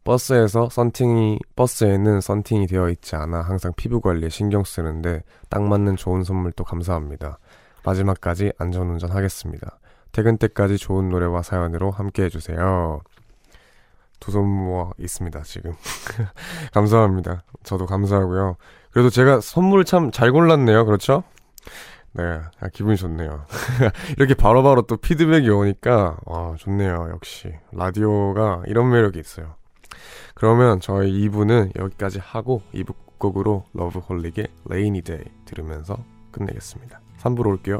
버스에서 0.05 0.69
썬팅이 0.69 1.39
버스에는 1.55 2.21
썬팅이 2.21 2.67
되어 2.67 2.89
있지 2.89 3.15
않아 3.15 3.41
항상 3.41 3.73
피부 3.75 3.99
관리에 3.99 4.29
신경 4.29 4.63
쓰는데 4.63 5.23
딱 5.49 5.63
맞는 5.63 5.95
좋은 5.97 6.23
선물 6.23 6.51
또 6.53 6.63
감사합니다. 6.63 7.39
마지막까지 7.83 8.53
안전운전 8.57 9.11
하겠습니다. 9.11 9.79
퇴근 10.11 10.37
때까지 10.37 10.77
좋은 10.77 11.09
노래와 11.09 11.41
사연으로 11.41 11.91
함께 11.91 12.23
해주세요. 12.23 13.01
두 14.19 14.31
손 14.31 14.45
모아 14.47 14.91
있습니다 14.97 15.41
지금. 15.41 15.73
감사합니다. 16.73 17.43
저도 17.63 17.85
감사하고요. 17.85 18.55
그래도 18.91 19.09
제가 19.09 19.41
선물을 19.41 19.85
참잘 19.85 20.31
골랐네요. 20.31 20.85
그렇죠? 20.85 21.23
네, 22.13 22.23
아, 22.61 22.69
기분이 22.69 22.95
좋네요. 22.95 23.45
이렇게 24.17 24.33
바로 24.35 24.63
바로 24.63 24.83
또 24.83 24.97
피드백이 24.97 25.49
오니까 25.49 26.17
와 26.25 26.55
좋네요. 26.57 27.09
역시 27.11 27.53
라디오가 27.73 28.61
이런 28.67 28.89
매력이 28.89 29.19
있어요. 29.19 29.55
그러면 30.35 30.81
저희 30.81 31.27
2부는 31.29 31.79
여기까지 31.79 32.19
하고 32.19 32.61
2부 32.73 32.93
곡으로 33.17 33.63
러브홀릭의 33.73 34.47
Rainy 34.65 35.01
Day 35.01 35.23
들으면서 35.45 35.97
끝내겠습니다. 36.31 36.99
3부로 37.19 37.47
올게요. 37.47 37.79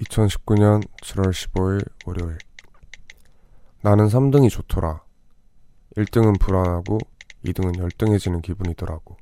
2019년 0.00 0.82
7월 1.02 1.30
15일 1.30 1.86
월요일 2.06 2.38
나는 3.82 4.08
3등이 4.08 4.50
좋더라. 4.50 5.02
1등은 5.96 6.38
불안하고 6.38 6.98
2등은 7.44 7.78
열등해지는 7.78 8.42
기분이더라고. 8.42 9.16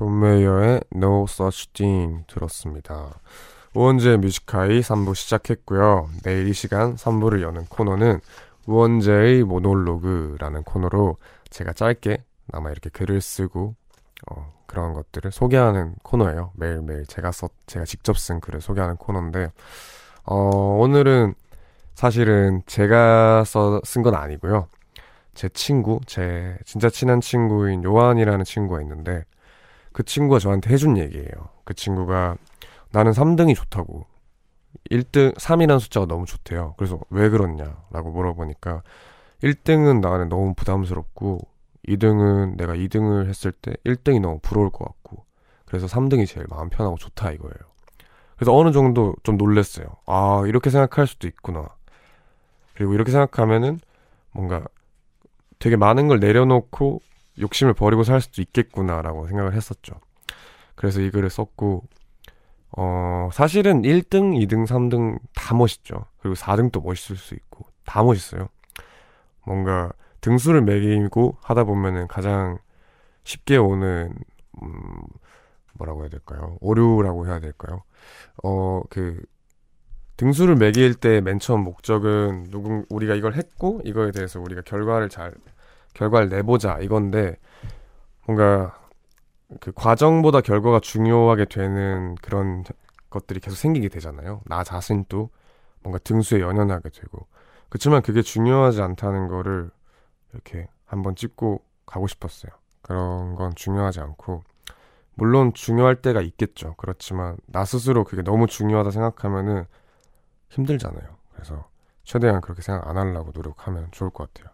존 0.00 0.18
메이어의 0.18 0.80
No 0.94 1.26
Such 1.28 1.74
Thing 1.74 2.24
들었습니다. 2.26 3.20
우원재의 3.74 4.16
Music 4.16 4.52
High 4.52 4.80
3부 4.80 5.14
시작했고요. 5.14 6.08
내일 6.22 6.48
이 6.48 6.54
시간 6.54 6.94
3부를 6.96 7.42
여는 7.42 7.66
코너는 7.66 8.20
우원재의 8.66 9.44
모놀로그라는 9.44 10.62
코너로 10.62 11.18
제가 11.50 11.74
짧게 11.74 12.24
아마 12.50 12.70
이렇게 12.70 12.88
글을 12.88 13.20
쓰고 13.20 13.74
어, 14.30 14.54
그런 14.64 14.94
것들을 14.94 15.32
소개하는 15.32 15.96
코너예요. 16.02 16.52
매일매일 16.54 17.04
제가 17.04 17.30
써 17.30 17.50
제가 17.66 17.84
직접 17.84 18.16
쓴 18.16 18.40
글을 18.40 18.62
소개하는 18.62 18.96
코너인데 18.96 19.52
어, 20.24 20.34
오늘은 20.80 21.34
사실은 21.94 22.62
제가 22.64 23.44
써쓴건 23.44 24.14
아니고요. 24.14 24.66
제 25.34 25.50
친구, 25.50 26.00
제 26.06 26.56
진짜 26.64 26.88
친한 26.88 27.20
친구인 27.20 27.84
요한이라는 27.84 28.46
친구가 28.46 28.80
있는데 28.80 29.26
그 29.92 30.02
친구가 30.04 30.38
저한테 30.38 30.70
해준 30.70 30.96
얘기예요. 30.96 31.30
그 31.64 31.74
친구가 31.74 32.36
나는 32.90 33.12
3등이 33.12 33.54
좋다고. 33.54 34.06
1등, 34.90 35.34
3이라는 35.36 35.80
숫자가 35.80 36.06
너무 36.06 36.26
좋대요. 36.26 36.74
그래서 36.76 36.98
왜 37.10 37.28
그렇냐라고 37.28 38.10
물어보니까 38.10 38.82
1등은 39.42 40.00
나는 40.00 40.28
너무 40.28 40.54
부담스럽고 40.54 41.40
2등은 41.88 42.56
내가 42.56 42.74
2등을 42.74 43.26
했을 43.26 43.52
때 43.52 43.74
1등이 43.84 44.20
너무 44.20 44.38
부러울 44.42 44.70
것 44.70 44.84
같고 44.84 45.24
그래서 45.64 45.86
3등이 45.86 46.26
제일 46.26 46.46
마음 46.48 46.68
편하고 46.68 46.96
좋다 46.96 47.32
이거예요. 47.32 47.54
그래서 48.36 48.56
어느 48.56 48.72
정도 48.72 49.14
좀 49.22 49.36
놀랬어요. 49.36 49.86
아, 50.06 50.42
이렇게 50.46 50.70
생각할 50.70 51.06
수도 51.06 51.28
있구나. 51.28 51.68
그리고 52.74 52.94
이렇게 52.94 53.12
생각하면은 53.12 53.78
뭔가 54.32 54.64
되게 55.58 55.76
많은 55.76 56.08
걸 56.08 56.20
내려놓고 56.20 57.02
욕심을 57.40 57.74
버리고 57.74 58.02
살 58.04 58.20
수도 58.20 58.42
있겠구나라고 58.42 59.26
생각을 59.28 59.54
했었죠. 59.54 59.94
그래서 60.74 61.00
이 61.00 61.10
글을 61.10 61.30
썼고, 61.30 61.84
어, 62.76 63.28
사실은 63.32 63.82
1등, 63.82 64.34
2등, 64.46 64.66
3등 64.66 65.18
다 65.34 65.54
멋있죠. 65.54 66.06
그리고 66.20 66.34
4등도 66.34 66.82
멋있을 66.84 67.16
수 67.18 67.34
있고, 67.34 67.66
다 67.84 68.02
멋있어요. 68.02 68.48
뭔가 69.44 69.92
등수를 70.20 70.62
매기고 70.62 71.38
하다 71.42 71.64
보면은 71.64 72.06
가장 72.08 72.58
쉽게 73.24 73.56
오는, 73.56 74.14
음, 74.62 75.02
뭐라고 75.74 76.02
해야 76.02 76.10
될까요? 76.10 76.56
오류라고 76.60 77.26
해야 77.26 77.40
될까요? 77.40 77.82
어, 78.44 78.82
그, 78.90 79.20
등수를 80.16 80.54
매길 80.56 80.94
때 80.94 81.20
맨 81.22 81.38
처음 81.38 81.62
목적은 81.64 82.50
누군, 82.50 82.84
우리가 82.90 83.14
이걸 83.14 83.34
했고, 83.34 83.80
이거에 83.84 84.10
대해서 84.12 84.40
우리가 84.40 84.62
결과를 84.62 85.08
잘, 85.08 85.34
결과를 85.94 86.28
내보자, 86.28 86.78
이건데, 86.80 87.36
뭔가, 88.26 88.78
그 89.60 89.72
과정보다 89.72 90.40
결과가 90.40 90.80
중요하게 90.80 91.46
되는 91.46 92.14
그런 92.16 92.64
것들이 93.10 93.40
계속 93.40 93.56
생기게 93.56 93.88
되잖아요. 93.88 94.42
나 94.46 94.62
자신도 94.62 95.30
뭔가 95.82 95.98
등수에 95.98 96.40
연연하게 96.40 96.90
되고. 96.90 97.26
그렇지만 97.68 98.02
그게 98.02 98.22
중요하지 98.22 98.82
않다는 98.82 99.28
거를 99.28 99.70
이렇게 100.32 100.68
한번 100.84 101.16
찍고 101.16 101.62
가고 101.86 102.06
싶었어요. 102.06 102.52
그런 102.82 103.34
건 103.34 103.52
중요하지 103.54 104.00
않고. 104.00 104.42
물론 105.14 105.52
중요할 105.52 105.96
때가 106.00 106.20
있겠죠. 106.20 106.74
그렇지만 106.76 107.36
나 107.46 107.64
스스로 107.64 108.04
그게 108.04 108.22
너무 108.22 108.46
중요하다 108.46 108.90
생각하면은 108.90 109.64
힘들잖아요. 110.48 111.16
그래서 111.32 111.68
최대한 112.04 112.40
그렇게 112.40 112.62
생각 112.62 112.88
안 112.88 112.96
하려고 112.96 113.30
노력하면 113.34 113.88
좋을 113.90 114.10
것 114.10 114.32
같아요. 114.32 114.52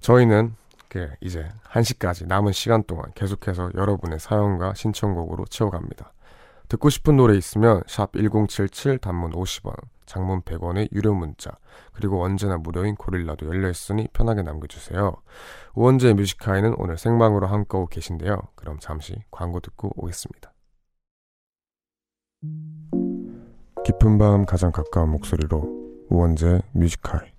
저희는 0.00 0.54
그 0.88 1.10
이제 1.20 1.48
1시까지 1.70 2.26
남은 2.26 2.52
시간 2.52 2.84
동안 2.84 3.10
계속해서 3.14 3.72
여러분의 3.74 4.18
사연과 4.18 4.74
신청곡으로 4.74 5.44
채워갑니다. 5.46 6.12
듣고 6.68 6.90
싶은 6.90 7.16
노래 7.16 7.36
있으면 7.36 7.82
샵1077 7.82 9.00
단문 9.00 9.32
50원, 9.32 9.74
장문 10.04 10.42
100원의 10.42 10.90
유료 10.92 11.14
문자, 11.14 11.50
그리고 11.92 12.22
언제나 12.24 12.56
무료인 12.56 12.96
고릴라도 12.96 13.46
열려있으니 13.46 14.08
편하게 14.12 14.42
남겨주세요. 14.42 15.16
우원재의 15.74 16.14
뮤직하이는 16.14 16.74
오늘 16.78 16.98
생방으로 16.98 17.46
함께하고 17.46 17.86
계신데요. 17.86 18.36
그럼 18.54 18.78
잠시 18.80 19.14
광고 19.30 19.60
듣고 19.60 19.92
오겠습니다. 19.96 20.52
깊은 23.84 24.18
밤 24.18 24.44
가장 24.44 24.72
가까운 24.72 25.10
목소리로 25.10 26.06
우원재 26.08 26.62
뮤직하이 26.72 27.35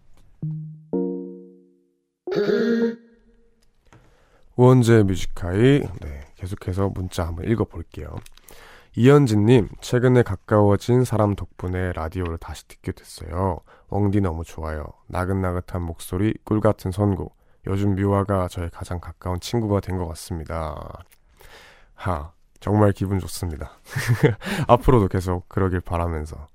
우원재 4.56 5.04
뮤직하이 5.04 5.82
네, 6.02 6.22
계속해서 6.36 6.90
문자 6.90 7.26
한번 7.28 7.46
읽어볼게요. 7.46 8.16
이현진님, 8.96 9.70
최근에 9.80 10.24
가까워진 10.24 11.04
사람 11.04 11.36
덕분에 11.36 11.94
라디오를 11.94 12.40
다시 12.40 12.68
듣게 12.68 12.92
됐어요. 12.92 13.60
웡디 13.90 14.22
너무 14.22 14.44
좋아요. 14.44 14.86
나긋나긋한 15.08 15.84
목소리, 15.84 16.34
꿀 16.44 16.60
같은 16.62 16.92
선곡. 16.92 17.38
요즘 17.68 17.94
뮤아가 17.96 18.48
저의 18.48 18.72
가장 18.72 19.00
가까운 19.00 19.40
친구가 19.40 19.82
된 19.82 19.98
것 20.00 20.08
같습니다. 20.08 21.04
하, 21.94 22.32
정말 22.60 22.92
기분 22.92 23.20
좋습니다. 23.20 23.72
앞으로도 24.68 25.10
계속 25.10 25.48
그러길 25.48 25.82
바라면서 25.82 26.48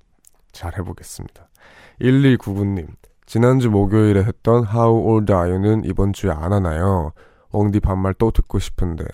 잘 0.50 0.76
해보겠습니다. 0.78 1.48
1299님, 2.00 2.88
지난주 3.32 3.70
목요일에 3.70 4.24
했던 4.24 4.66
How 4.66 4.94
Old 5.08 5.32
Are 5.32 5.50
You는 5.50 5.86
이번 5.86 6.12
주에 6.12 6.30
안 6.30 6.52
하나요? 6.52 7.12
웡디 7.50 7.80
반말 7.80 8.12
또 8.12 8.30
듣고 8.30 8.58
싶은데. 8.58 9.06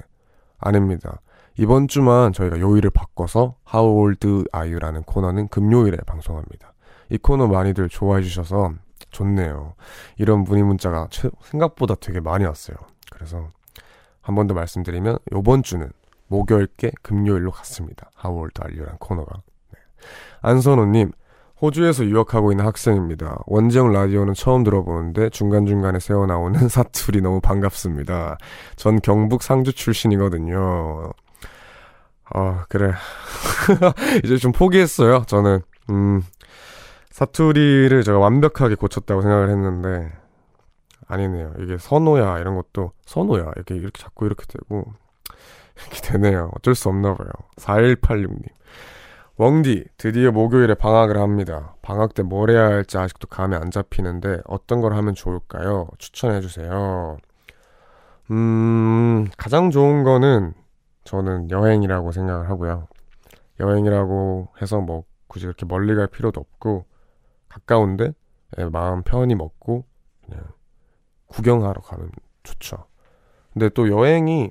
아닙니다. 0.59 1.21
이번 1.57 1.87
주만 1.87 2.33
저희가 2.33 2.59
요일을 2.59 2.91
바꿔서 2.91 3.55
How 3.73 3.89
Old 3.97 4.27
Are 4.27 4.45
You라는 4.73 5.05
코너는 5.05 5.47
금요일에 5.47 5.99
방송합니다. 6.05 6.75
이 7.11 7.19
코너 7.19 7.47
많이들 7.47 7.89
좋아해 7.89 8.25
주셔서 8.25 8.73
좋네요. 9.11 9.75
이런 10.17 10.43
문의 10.43 10.65
문자가 10.65 11.07
최- 11.11 11.31
생각보다 11.41 11.95
되게 11.95 12.19
많이 12.19 12.45
왔어요. 12.45 12.77
그래서 13.13 13.51
한 14.21 14.35
번 14.35 14.49
더 14.49 14.55
말씀드리면 14.55 15.19
요번 15.33 15.63
주는 15.63 15.93
목요일께 16.27 16.91
금요일로 17.03 17.53
갔습니다. 17.53 18.11
How 18.25 18.37
Old 18.37 18.61
Are 18.65 18.77
You라는 18.77 18.99
코너가. 18.99 19.43
네. 19.73 19.79
안선호님, 20.41 21.13
호주에서 21.61 22.05
유학하고 22.05 22.53
있는 22.53 22.65
학생입니다. 22.65 23.39
원정 23.47 23.93
라디오는 23.93 24.35
처음 24.35 24.63
들어보는데 24.63 25.31
중간중간에 25.31 25.99
새어 25.99 26.27
나오는 26.27 26.57
사투리 26.69 27.21
너무 27.21 27.41
반갑습니다. 27.41 28.39
전 28.77 29.01
경북 29.01 29.43
상주 29.43 29.73
출신이거든요. 29.73 31.13
아, 32.31 32.65
그래. 32.69 32.93
이제 34.25 34.37
좀 34.37 34.53
포기했어요, 34.53 35.25
저는. 35.27 35.61
음, 35.91 36.23
사투리를 37.11 38.03
제가 38.05 38.19
완벽하게 38.19 38.75
고쳤다고 38.75 39.23
생각을 39.23 39.49
했는데, 39.49 40.13
아니네요. 41.07 41.55
이게 41.61 41.79
선호야, 41.79 42.39
이런 42.39 42.55
것도, 42.55 42.93
선호야, 43.07 43.53
이렇게, 43.57 43.75
이렇게 43.75 44.01
자꾸 44.01 44.27
이렇게 44.27 44.45
되고, 44.47 44.93
이렇게 45.79 46.01
되네요. 46.03 46.51
어쩔 46.57 46.75
수 46.75 46.91
없나 46.91 47.15
봐요. 47.15 47.31
4186님. 47.57 48.45
웡디, 49.41 49.85
드디어 49.97 50.33
목요일에 50.33 50.75
방학을 50.75 51.17
합니다. 51.17 51.77
방학 51.81 52.13
때 52.13 52.23
뭘 52.25 52.51
해야 52.51 52.65
할지 52.67 52.99
아직도 52.99 53.29
감이 53.29 53.55
안 53.55 53.71
잡히는데 53.71 54.41
어떤 54.47 54.81
걸 54.81 54.95
하면 54.95 55.15
좋을까요? 55.15 55.87
추천해 55.99 56.41
주세요. 56.41 57.17
음, 58.33 59.29
가장 59.37 59.71
좋은 59.71 60.03
거는 60.03 60.55
저는 61.05 61.51
여행이라고 61.51 62.11
생각을 62.11 62.51
하고요. 62.51 62.89
여행이라고 63.61 64.49
해서 64.61 64.81
뭐 64.81 65.05
굳이 65.29 65.47
그렇게 65.47 65.65
멀리 65.67 65.95
갈 65.95 66.09
필요도 66.09 66.41
없고 66.41 66.85
가까운데 67.49 68.13
예, 68.59 68.65
마음 68.65 69.03
편히 69.05 69.37
먹고 69.37 69.85
그냥 70.27 70.43
구경하러 71.29 71.81
가면 71.81 72.11
좋죠. 72.43 72.87
근데 73.53 73.69
또 73.69 73.89
여행이 73.89 74.51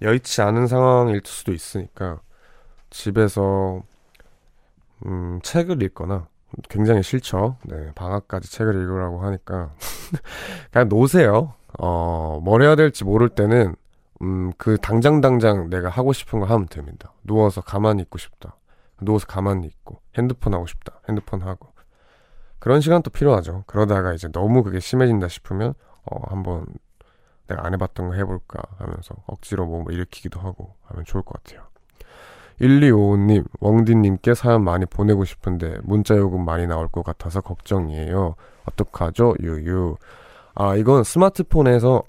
여의치 0.00 0.42
않은 0.42 0.68
상황일 0.68 1.22
수도 1.24 1.52
있으니까 1.52 2.20
집에서 2.90 3.82
음, 5.06 5.40
책을 5.42 5.82
읽거나 5.82 6.28
굉장히 6.68 7.02
싫죠. 7.02 7.56
네, 7.64 7.92
방학까지 7.94 8.50
책을 8.50 8.74
읽으라고 8.74 9.20
하니까 9.20 9.72
그냥 10.72 10.88
노세요. 10.88 11.54
어, 11.78 12.40
뭘 12.42 12.62
해야 12.62 12.74
될지 12.74 13.04
모를 13.04 13.28
때는 13.28 13.74
음, 14.22 14.52
그 14.56 14.78
당장 14.78 15.20
당장 15.20 15.70
내가 15.70 15.88
하고 15.88 16.12
싶은 16.12 16.40
거 16.40 16.46
하면 16.46 16.66
됩니다. 16.66 17.12
누워서 17.22 17.60
가만히 17.60 18.02
있고 18.02 18.18
싶다. 18.18 18.56
누워서 19.00 19.26
가만히 19.26 19.66
있고 19.66 20.00
핸드폰 20.16 20.54
하고 20.54 20.66
싶다. 20.66 21.00
핸드폰 21.08 21.42
하고 21.42 21.68
그런 22.58 22.80
시간도 22.80 23.10
필요하죠. 23.10 23.64
그러다가 23.66 24.12
이제 24.12 24.28
너무 24.32 24.62
그게 24.64 24.80
심해진다 24.80 25.28
싶으면 25.28 25.74
어, 26.04 26.20
한번 26.28 26.66
내가 27.46 27.64
안 27.64 27.72
해봤던 27.74 28.08
거 28.08 28.14
해볼까 28.14 28.60
하면서 28.78 29.14
억지로 29.26 29.66
뭐 29.66 29.84
일으키기도 29.90 30.40
하고 30.40 30.74
하면 30.86 31.04
좋을 31.04 31.22
것 31.22 31.42
같아요. 31.42 31.66
1255님, 32.60 33.44
웡디님께 33.60 34.34
사연 34.34 34.64
많이 34.64 34.84
보내고 34.86 35.24
싶은데 35.24 35.78
문자 35.84 36.16
요금 36.16 36.44
많이 36.44 36.66
나올 36.66 36.88
것 36.88 37.04
같아서 37.04 37.40
걱정이에요. 37.40 38.34
어떡하죠? 38.66 39.34
유유. 39.40 39.96
아, 40.54 40.74
이건 40.74 41.04
스마트폰에서 41.04 42.02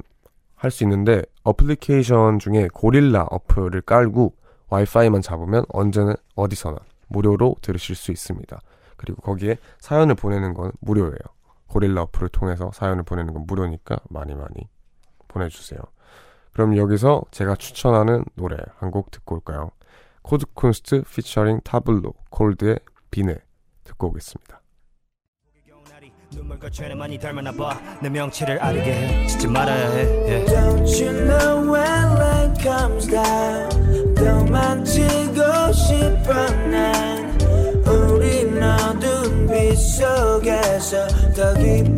할 0.55 0.71
수 0.71 0.83
있는데 0.83 1.21
어플리케이션 1.43 2.37
중에 2.39 2.67
고릴라 2.73 3.23
어플을 3.29 3.81
깔고 3.81 4.33
와이파이만 4.69 5.21
잡으면 5.21 5.63
언제나 5.69 6.15
어디서나 6.35 6.75
무료로 7.07 7.55
들으실 7.61 7.95
수 7.95 8.11
있습니다. 8.11 8.59
그리고 8.97 9.21
거기에 9.21 9.55
사연을 9.79 10.15
보내는 10.15 10.53
건 10.53 10.71
무료예요. 10.81 11.15
고릴라 11.67 12.01
어플을 12.03 12.27
통해서 12.29 12.71
사연을 12.73 13.03
보내는 13.03 13.33
건 13.33 13.45
무료니까 13.47 13.99
많이 14.09 14.35
많이 14.35 14.67
보내주세요. 15.29 15.79
그럼 16.51 16.75
여기서 16.75 17.21
제가 17.31 17.55
추천하는 17.55 18.25
노래 18.35 18.57
한 18.79 18.91
곡 18.91 19.11
듣고 19.11 19.35
올까요? 19.35 19.71
코드쿤스트 20.29 21.03
피처링 21.11 21.61
타블로 21.63 22.13
콜드의 22.29 22.77
비네 23.09 23.35
듣고 23.83 24.09
오겠습니다. 24.09 24.61
눈물과 26.31 26.69
죄는 26.69 26.99
많이 26.99 27.17
닮았나 27.17 27.51
봐내 27.51 28.07
명치를 28.07 28.61
아르게 28.61 28.93
해. 28.93 29.25
짓지 29.27 29.47
말아야 29.47 29.89
해. 29.89 30.05
yeah. 30.27 30.45
Don't 30.45 31.01
you 31.01 31.11
know 31.25 31.73
when 31.73 32.17
rain 32.17 32.53
comes 32.61 33.07
down 33.09 34.13
도망치고 34.13 35.73
싶어 35.73 36.33
난. 36.69 37.39
우린 37.87 38.61
어두운 38.61 39.47
빛 39.47 39.75
속에서 39.75 41.07
더 41.33 41.55
깊어 41.55 41.88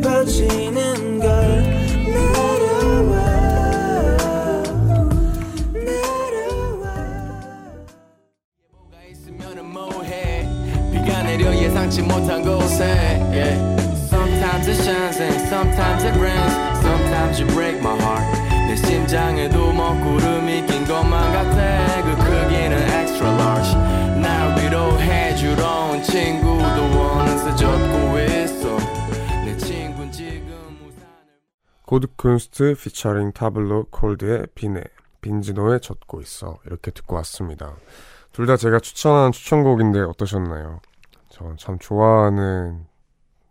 코드쿤스트 31.92 32.76
피처링 32.76 33.34
타블로 33.34 33.88
콜드의 33.90 34.48
비네 34.56 34.82
빈지노의 35.20 35.82
젖고 35.82 36.22
있어 36.22 36.58
이렇게 36.66 36.90
듣고 36.90 37.18
왔습니다. 37.18 37.76
둘 38.32 38.46
다 38.48 38.56
제가 38.56 38.80
추천한 38.80 39.34
추천곡인데 39.34 40.00
어떠셨나요? 40.00 40.80
저참 41.28 41.80
좋아하는 41.80 42.86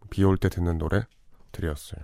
비 0.08 0.24
올 0.24 0.38
때 0.38 0.48
듣는 0.48 0.78
노래들이었어요. 0.78 2.00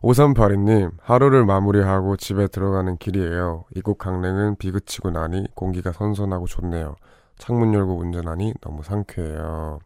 5382님, 0.00 0.92
하루를 1.02 1.44
마무리하고 1.44 2.16
집에 2.16 2.46
들어가는 2.46 2.96
길이에요. 2.96 3.64
이곳 3.74 3.98
강릉은 3.98 4.56
비 4.56 4.70
그치고 4.70 5.10
나니 5.10 5.48
공기가 5.56 5.90
선선하고 5.90 6.46
좋네요. 6.46 6.94
창문 7.36 7.74
열고 7.74 7.98
운전하니 7.98 8.54
너무 8.60 8.84
상쾌해요. 8.84 9.80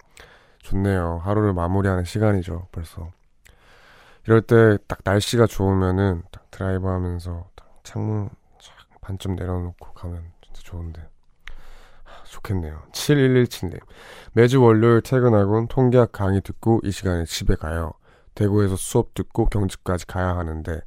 좋네요. 0.58 1.22
하루를 1.24 1.54
마무리하는 1.54 2.04
시간이죠, 2.04 2.68
벌써. 2.72 3.10
이럴 4.26 4.42
때 4.42 4.78
딱 4.86 5.00
날씨가 5.04 5.46
좋으면은 5.46 6.22
딱 6.30 6.50
드라이브 6.50 6.86
하면서 6.88 7.46
딱 7.54 7.80
창문 7.82 8.28
쫙 8.60 9.00
반쯤 9.00 9.36
내려놓고 9.36 9.92
가면 9.92 10.22
진짜 10.42 10.62
좋은데. 10.62 11.00
하, 12.04 12.24
좋겠네요. 12.24 12.82
7117님. 12.92 13.80
매주 14.32 14.62
월요일 14.62 15.00
퇴근하곤 15.02 15.68
통계학 15.68 16.12
강의 16.12 16.40
듣고 16.42 16.80
이 16.84 16.90
시간에 16.90 17.24
집에 17.24 17.54
가요. 17.54 17.92
대구에서 18.34 18.76
수업 18.76 19.14
듣고 19.14 19.46
경주까지 19.46 20.06
가야 20.06 20.36
하는데 20.36 20.80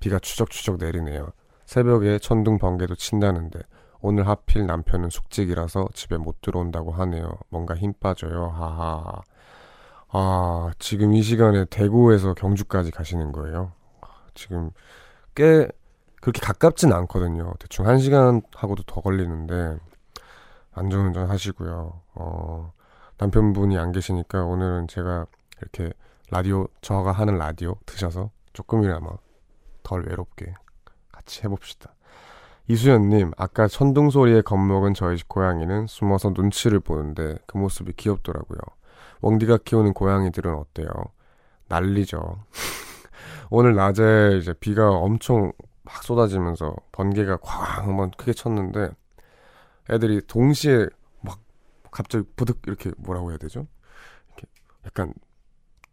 비가 0.00 0.18
추적추적 0.18 0.76
내리네요. 0.78 1.32
새벽에 1.66 2.18
천둥 2.18 2.58
번개도 2.58 2.94
친다는데 2.96 3.60
오늘 4.00 4.28
하필 4.28 4.66
남편은 4.66 5.08
숙직이라서 5.08 5.88
집에 5.94 6.18
못 6.18 6.42
들어온다고 6.42 6.92
하네요. 6.92 7.38
뭔가 7.48 7.74
힘 7.74 7.94
빠져요. 7.94 8.48
하하. 8.48 9.22
아, 10.16 10.70
지금 10.78 11.12
이 11.12 11.22
시간에 11.22 11.64
대구에서 11.64 12.34
경주까지 12.34 12.92
가시는 12.92 13.32
거예요. 13.32 13.72
아, 14.00 14.06
지금 14.32 14.70
꽤 15.34 15.66
그렇게 16.20 16.40
가깝진 16.40 16.92
않거든요. 16.92 17.52
대충 17.58 17.88
한 17.88 17.98
시간 17.98 18.40
하고도 18.54 18.84
더 18.84 19.00
걸리는데 19.00 19.76
안전운전 20.70 21.28
하시고요. 21.28 22.00
어, 22.14 22.72
남편분이 23.18 23.76
안 23.76 23.90
계시니까 23.90 24.44
오늘은 24.44 24.86
제가 24.86 25.26
이렇게 25.60 25.92
라디오 26.30 26.68
저가 26.80 27.10
하는 27.10 27.36
라디오 27.36 27.74
드셔서 27.84 28.30
조금이나마 28.52 29.08
덜 29.82 30.06
외롭게 30.06 30.54
같이 31.10 31.42
해봅시다. 31.42 31.92
이수연님, 32.68 33.32
아까 33.36 33.66
천둥 33.66 34.10
소리에 34.10 34.42
겁먹은 34.42 34.94
저희 34.94 35.16
집 35.16 35.28
고양이는 35.28 35.88
숨어서 35.88 36.30
눈치를 36.30 36.78
보는데 36.78 37.36
그 37.48 37.58
모습이 37.58 37.94
귀엽더라고요. 37.94 38.60
웡디가 39.24 39.58
키우는 39.64 39.94
고양이들은 39.94 40.54
어때요? 40.54 40.88
난리죠. 41.68 42.44
오늘 43.50 43.74
낮에 43.74 44.38
이제 44.40 44.54
비가 44.54 44.90
엄청 44.90 45.52
막 45.84 46.02
쏟아지면서 46.02 46.74
번개가 46.92 47.38
쾅 47.38 47.88
한번 47.88 48.10
크게 48.16 48.32
쳤는데 48.32 48.90
애들이 49.90 50.20
동시에 50.26 50.86
막 51.20 51.40
갑자기 51.90 52.24
부득 52.36 52.60
이렇게 52.66 52.90
뭐라고 52.98 53.30
해야 53.30 53.38
되죠? 53.38 53.66
이렇게 54.28 54.46
약간 54.86 55.14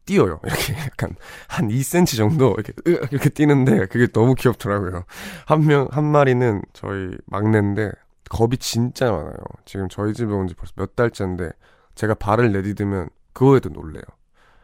뛰어요. 0.05 0.39
이렇게 0.45 0.73
약간 0.79 1.15
한 1.47 1.69
2cm 1.69 2.17
정도 2.17 2.53
이렇게 2.57 2.73
으 2.87 3.07
이렇게 3.11 3.29
뛰는데 3.29 3.85
그게 3.87 4.07
너무 4.07 4.35
귀엽더라고요. 4.35 5.03
한 5.45 5.61
명 5.65 5.87
한 5.91 6.05
마리는 6.05 6.61
저희 6.73 7.17
막내인데 7.27 7.91
겁이 8.29 8.57
진짜 8.57 9.11
많아요. 9.11 9.35
지금 9.65 9.89
저희 9.89 10.13
집에 10.13 10.31
온 10.33 10.47
지 10.47 10.55
벌써 10.55 10.73
몇 10.75 10.95
달째인데 10.95 11.51
제가 11.95 12.15
발을 12.15 12.51
내디디면 12.53 13.09
그거에도 13.33 13.69
놀래요. 13.69 14.03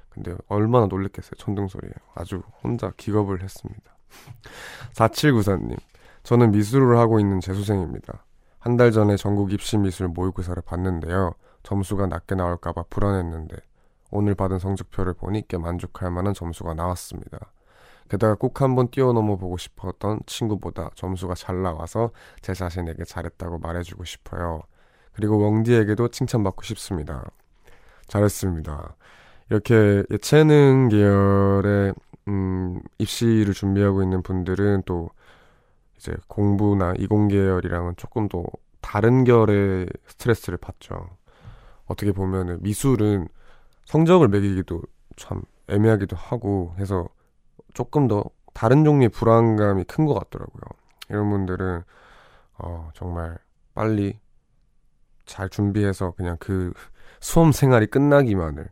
근데 0.10 0.36
얼마나 0.48 0.88
놀랬겠어요. 0.88 1.32
천둥 1.38 1.68
소리에. 1.68 1.92
아주 2.16 2.42
혼자 2.64 2.92
기겁을 2.98 3.44
했습니다. 3.44 3.98
4794님. 4.94 5.78
저는 6.24 6.52
미술을 6.52 6.98
하고 6.98 7.20
있는 7.20 7.40
재수생입니다. 7.40 8.24
한 8.60 8.76
달 8.76 8.92
전에 8.92 9.16
전국 9.16 9.54
입시 9.54 9.78
미술 9.78 10.10
모의고사를 10.10 10.62
봤는데요. 10.64 11.34
점수가 11.64 12.08
낮게 12.08 12.36
나올까봐 12.36 12.84
불안했는데 12.90 13.56
오늘 14.12 14.36
받은 14.36 14.60
성적표를 14.60 15.14
보니 15.14 15.48
꽤 15.48 15.58
만족할 15.58 16.12
만한 16.12 16.34
점수가 16.34 16.74
나왔습니다. 16.74 17.52
게다가 18.10 18.36
꼭 18.36 18.62
한번 18.62 18.90
뛰어넘어 18.90 19.36
보고 19.38 19.58
싶었던 19.58 20.20
친구보다 20.26 20.90
점수가 20.96 21.36
잘 21.36 21.62
나와서 21.62 22.12
제 22.42 22.54
자신에게 22.54 23.04
잘했다고 23.06 23.60
말해주고 23.60 24.04
싶어요. 24.06 24.62
그리고 25.14 25.38
웡디에게도 25.38 26.10
칭찬받고 26.10 26.64
싶습니다. 26.64 27.24
잘했습니다. 28.08 28.96
이렇게 29.50 30.04
예체능 30.12 30.90
계열의 30.90 31.94
음, 32.28 32.82
입시를 33.00 33.54
준비하고 33.54 34.04
있는 34.04 34.22
분들은 34.24 34.84
또 34.86 35.10
이제 35.98 36.16
공부나 36.28 36.94
이공 36.98 37.28
계열이랑은 37.30 37.96
조금 37.98 38.28
더 38.28 38.44
다른 38.82 39.24
결의 39.24 39.88
스트레스를 40.08 40.58
받죠. 40.58 41.10
어떻게 41.86 42.12
보면은 42.12 42.60
미술은 42.62 43.28
성적을 43.86 44.28
매기기도 44.30 44.82
참 45.16 45.42
애매하기도 45.70 46.16
하고 46.16 46.76
해서 46.80 47.08
조금 47.74 48.08
더 48.08 48.26
다른 48.54 48.84
종류의 48.84 49.10
불안감이 49.10 49.84
큰 49.86 50.06
것 50.06 50.14
같더라고요. 50.16 50.62
이런 51.10 51.30
분들은 51.30 51.84
어, 52.60 52.90
정말 52.96 53.38
빨리 53.74 54.20
잘 55.26 55.50
준비해서 55.50 56.12
그냥 56.12 56.38
그 56.40 56.74
수험 57.20 57.52
생활이 57.52 57.88
끝나기만을 57.88 58.70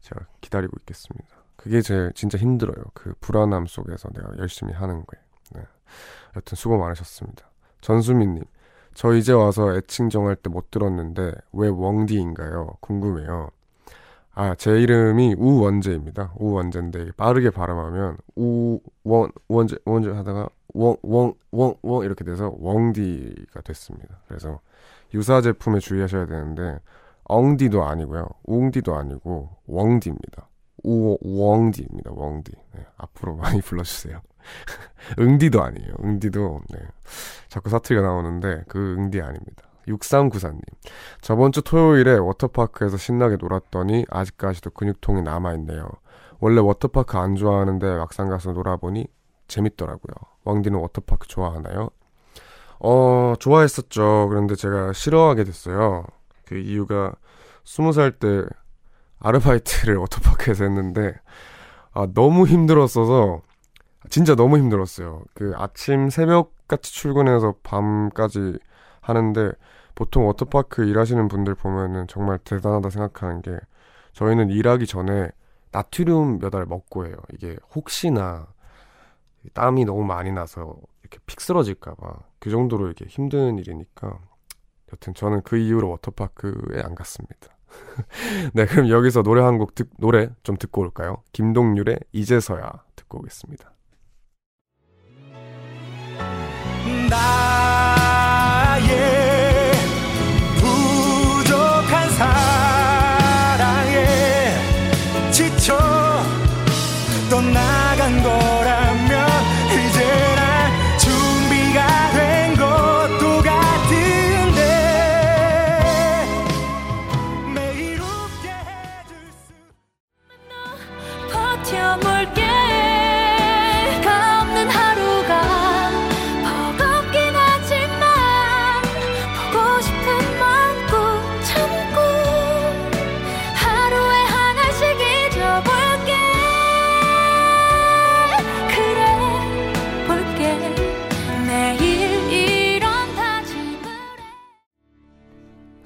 제가 0.00 0.26
기다리고 0.40 0.76
있겠습니다. 0.80 1.26
그게 1.56 1.80
제일 1.80 2.12
진짜 2.14 2.36
힘들어요. 2.38 2.84
그 2.94 3.14
불안함 3.20 3.66
속에서 3.66 4.10
내가 4.10 4.36
열심히 4.38 4.72
하는 4.72 5.04
거예요. 5.06 5.24
네. 5.54 5.62
여튼 6.36 6.56
수고 6.56 6.76
많으셨습니다. 6.78 7.48
전수민님, 7.80 8.44
저 8.94 9.14
이제 9.14 9.32
와서 9.32 9.74
애칭 9.74 10.08
정할 10.10 10.36
때 10.36 10.50
못 10.50 10.70
들었는데 10.70 11.32
왜 11.52 11.68
웡디인가요? 11.68 12.76
궁금해요. 12.80 13.50
아, 14.34 14.54
제 14.56 14.80
이름이 14.80 15.34
우원재입니다. 15.38 16.32
우원재인데 16.36 17.12
빠르게 17.16 17.50
발음하면 17.50 18.16
우원 18.34 19.30
원재 19.48 19.76
원재 19.84 20.10
하다가 20.10 20.48
웡 20.74 20.96
웡 21.02 21.34
웡 21.52 21.74
웡 21.82 22.04
이렇게 22.04 22.24
돼서 22.24 22.52
웡디가 22.58 23.60
됐습니다. 23.62 24.18
그래서 24.26 24.60
유사 25.14 25.40
제품에 25.40 25.78
주의하셔야 25.78 26.26
되는데 26.26 26.80
엉디도 27.24 27.84
아니고요. 27.84 28.26
웅디도 28.44 28.94
아니고 28.94 29.50
웡디입니다. 29.66 30.48
우 30.84 31.16
웡디입니다. 31.22 32.10
웡디. 32.12 32.52
네, 32.74 32.86
앞으로 32.96 33.36
많이 33.36 33.60
불러주세요. 33.62 34.20
응디도 35.18 35.62
아니에요. 35.62 35.94
응디도 36.04 36.60
네. 36.70 36.78
자꾸 37.48 37.70
사투리가 37.70 38.06
나오는데 38.06 38.64
그 38.68 38.94
응디 38.98 39.20
아닙니다. 39.20 39.64
6394님. 39.88 40.60
저번 41.20 41.52
주 41.52 41.62
토요일에 41.62 42.16
워터파크에서 42.16 42.96
신나게 42.96 43.36
놀았더니 43.36 44.06
아직까지도 44.08 44.70
근육통이 44.70 45.22
남아있네요. 45.22 45.88
원래 46.40 46.60
워터파크 46.60 47.16
안 47.18 47.36
좋아하는데 47.36 47.96
막상 47.96 48.28
가서 48.28 48.52
놀아보니 48.52 49.06
재밌더라고요. 49.48 50.14
왕디는 50.44 50.78
워터파크 50.78 51.28
좋아하나요? 51.28 51.90
어, 52.80 53.34
좋아했었죠. 53.38 54.26
그런데 54.28 54.54
제가 54.54 54.92
싫어하게 54.92 55.44
됐어요. 55.44 56.04
그 56.46 56.56
이유가 56.58 57.14
20살 57.64 58.18
때 58.18 58.44
아르바이트를 59.20 59.96
워터파크에서 59.98 60.64
했는데, 60.64 61.14
아, 61.92 62.06
너무 62.14 62.46
힘들었어서, 62.46 63.42
진짜 64.10 64.34
너무 64.34 64.58
힘들었어요. 64.58 65.22
그 65.34 65.52
아침 65.56 66.10
새벽 66.10 66.54
같이 66.68 66.92
출근해서 66.94 67.56
밤까지 67.62 68.58
하는데, 69.00 69.52
보통 69.94 70.26
워터파크 70.26 70.84
일하시는 70.84 71.28
분들 71.28 71.54
보면은 71.54 72.06
정말 72.08 72.38
대단하다 72.38 72.90
생각하는 72.90 73.42
게, 73.42 73.56
저희는 74.12 74.50
일하기 74.50 74.86
전에 74.86 75.30
나트륨 75.72 76.38
몇 76.40 76.54
알 76.54 76.66
먹고 76.66 77.06
해요. 77.06 77.16
이게 77.32 77.56
혹시나 77.74 78.46
땀이 79.52 79.84
너무 79.84 80.04
많이 80.04 80.32
나서 80.32 80.76
이렇게 81.02 81.18
픽 81.26 81.40
쓰러질까봐 81.40 82.14
그 82.38 82.50
정도로 82.50 82.90
이게 82.90 83.04
힘든 83.06 83.58
일이니까 83.58 84.18
여튼 84.94 85.12
저는 85.14 85.42
그 85.42 85.56
이후로 85.56 85.90
워터파크에 85.90 86.80
안 86.82 86.94
갔습니다. 86.94 87.48
네, 88.54 88.66
그럼 88.66 88.88
여기서 88.88 89.22
노래 89.22 89.42
한곡 89.42 89.74
듣, 89.74 89.90
노래 89.98 90.30
좀 90.44 90.56
듣고 90.56 90.80
올까요? 90.82 91.22
김동률의 91.32 91.98
이제서야 92.12 92.84
듣고 92.94 93.18
오겠습니다. 93.18 93.73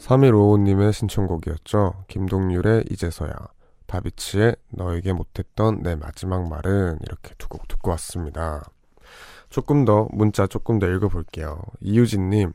3155님의 0.08 0.92
신청곡이었죠. 0.92 2.04
김동률의 2.08 2.84
이제서야. 2.90 3.32
다비치의 3.86 4.56
너에게 4.70 5.12
못했던 5.12 5.82
내 5.82 5.94
마지막 5.96 6.48
말은 6.48 6.98
이렇게 7.02 7.34
두 7.36 7.48
곡 7.48 7.68
듣고 7.68 7.90
왔습니다. 7.92 8.62
조금 9.50 9.84
더 9.84 10.08
문자 10.12 10.46
조금 10.46 10.78
더 10.78 10.86
읽어볼게요. 10.88 11.60
이유진님 11.80 12.52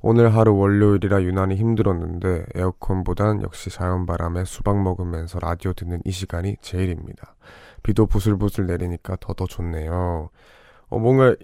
오늘 0.00 0.34
하루 0.34 0.56
월요일이라 0.56 1.22
유난히 1.22 1.54
힘들었는데 1.56 2.46
에어컨보단 2.54 3.42
역시 3.42 3.70
자연바람에 3.70 4.44
수박 4.44 4.80
먹으면서 4.82 5.38
라디오 5.40 5.72
듣는 5.72 6.00
이 6.04 6.10
시간이 6.10 6.56
제일입니다. 6.60 7.34
비도 7.82 8.06
부슬부슬 8.06 8.66
내리니까 8.66 9.16
더더 9.20 9.46
좋네요. 9.46 10.30
어 10.88 10.98
뭔가 10.98 11.34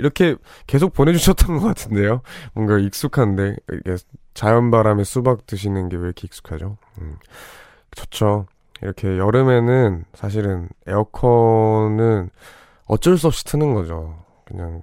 이렇게 0.00 0.36
계속 0.66 0.92
보내주셨던 0.94 1.58
것 1.58 1.66
같은데요. 1.66 2.22
뭔가 2.54 2.78
익숙한데 2.78 3.56
이게 3.72 3.96
자연바람에 4.34 5.04
수박 5.04 5.46
드시는 5.46 5.88
게 5.88 5.96
왜 5.96 6.04
이렇게 6.04 6.26
익숙하죠? 6.26 6.76
음, 7.00 7.16
좋죠. 7.92 8.46
이렇게 8.82 9.18
여름에는 9.18 10.04
사실은 10.14 10.68
에어컨은 10.86 12.30
어쩔 12.86 13.18
수 13.18 13.26
없이 13.26 13.44
트는 13.44 13.74
거죠. 13.74 14.24
그냥 14.46 14.82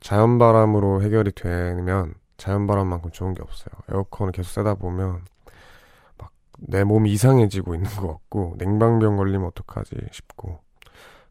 자연바람으로 0.00 1.02
해결이 1.02 1.32
되면 1.32 2.14
자연바람만큼 2.36 3.10
좋은 3.10 3.34
게 3.34 3.42
없어요. 3.42 3.70
에어컨을 3.90 4.32
계속 4.32 4.50
쓰다 4.50 4.74
보면 4.74 5.22
막 6.18 6.30
내 6.60 6.82
몸이 6.84 7.12
이상해지고 7.12 7.74
있는 7.76 7.88
것 7.92 8.08
같고 8.08 8.56
냉방병 8.58 9.16
걸리면 9.16 9.46
어떡하지 9.48 9.94
싶고 10.10 10.58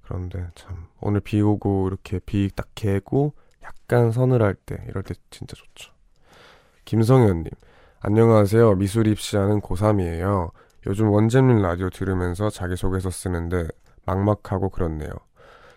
그런데 0.08 0.49
참 0.55 0.88
오늘 1.01 1.20
비 1.20 1.41
오고 1.41 1.89
이렇게 1.89 2.20
비 2.20 2.49
딱 2.55 2.70
개고 2.76 3.34
약간 3.64 4.12
서늘할 4.14 4.55
때 4.55 4.82
이럴 4.88 5.03
때 5.03 5.14
진짜 5.30 5.55
좋죠. 5.55 5.91
김성현님 6.86 7.51
안녕하세요. 7.99 8.76
미술 8.76 9.08
입시하는 9.08 9.60
고3이에요. 9.60 10.51
요즘 10.86 11.10
원잼민 11.10 11.62
라디오 11.62 11.89
들으면서 11.89 12.49
자기소개서 12.49 13.10
쓰는데 13.10 13.68
막막하고 14.05 14.70
그렇네요. 14.70 15.10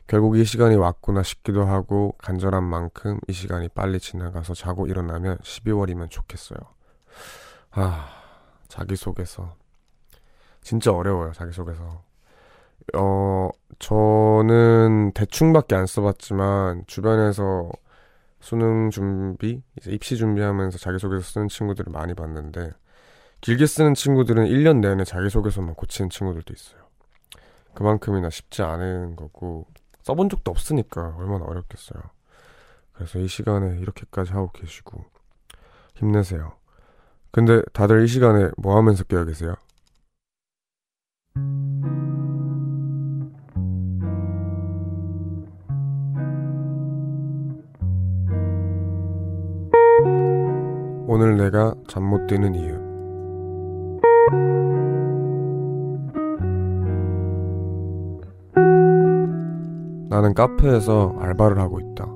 결국 0.07 0.37
이 0.37 0.45
시간이 0.45 0.77
왔구나 0.77 1.25
싶기도 1.25 1.65
하고 1.65 2.15
간절한 2.19 2.63
만큼 2.63 3.19
이 3.27 3.33
시간이 3.33 3.69
빨리 3.71 3.99
지나가서 3.99 4.55
자고 4.55 4.87
일어나면 4.87 5.39
12월이면 5.39 6.09
좋겠어요. 6.11 6.59
아, 7.73 8.09
자기소개서. 8.69 9.57
진짜 10.63 10.93
어려워요, 10.93 11.33
자기소개서. 11.33 12.10
어, 12.95 13.51
저는 13.79 15.13
대충밖에 15.15 15.75
안 15.75 15.87
써봤지만 15.87 16.85
주변에서 16.87 17.71
수능 18.41 18.91
준비, 18.91 19.63
이제 19.79 19.91
입시 19.91 20.17
준비하면서 20.17 20.79
자기소개서 20.79 21.23
쓰는 21.23 21.49
친구들을 21.49 21.93
많이 21.93 22.15
봤는데 22.15 22.73
길게 23.41 23.67
쓰는 23.67 23.95
친구들은 23.95 24.47
1년 24.47 24.81
내내 24.81 25.05
자기소개서만 25.05 25.75
고치는 25.75 26.11
친구들도 26.11 26.53
있어요. 26.53 26.81
그만큼이나 27.75 28.31
쉽지 28.31 28.63
않은 28.63 29.17
거고 29.17 29.67
써본 30.03 30.29
적도 30.29 30.51
없으니까 30.51 31.15
얼마나 31.17 31.45
어렵겠어요. 31.45 32.03
그래서 32.93 33.19
이 33.19 33.29
시간에 33.29 33.79
이렇게까지 33.79 34.33
하고 34.33 34.51
계시고 34.53 35.05
힘내세요. 35.95 36.53
근데 37.31 37.63
다들 37.73 38.05
이 38.05 38.07
시간에 38.09 38.51
뭐 38.57 38.77
하면서 38.77 39.05
깨어 39.05 39.25
계세요? 39.25 39.55
오늘 51.13 51.37
내가 51.37 51.75
잠 51.89 52.05
못 52.05 52.29
드는 52.29 52.55
이유 52.55 52.79
나는 60.09 60.35
카페에서 60.35 61.17
알바를 61.19 61.59
하고 61.59 61.81
있다. 61.81 62.07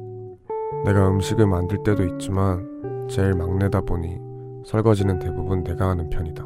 내가 0.85 1.09
음식을 1.09 1.45
만들 1.49 1.83
때도 1.83 2.05
있지만 2.05 3.09
제일 3.09 3.35
막내다 3.35 3.81
보니 3.81 4.21
설거지는 4.65 5.19
대부분 5.19 5.65
내가 5.65 5.89
하는 5.89 6.09
편이다. 6.09 6.45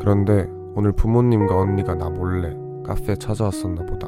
그런데 0.00 0.46
오늘 0.74 0.92
부모님과 0.92 1.58
언니가 1.58 1.94
나 1.94 2.10
몰래 2.10 2.54
카페에 2.84 3.16
찾아왔었나 3.16 3.86
보다. 3.86 4.06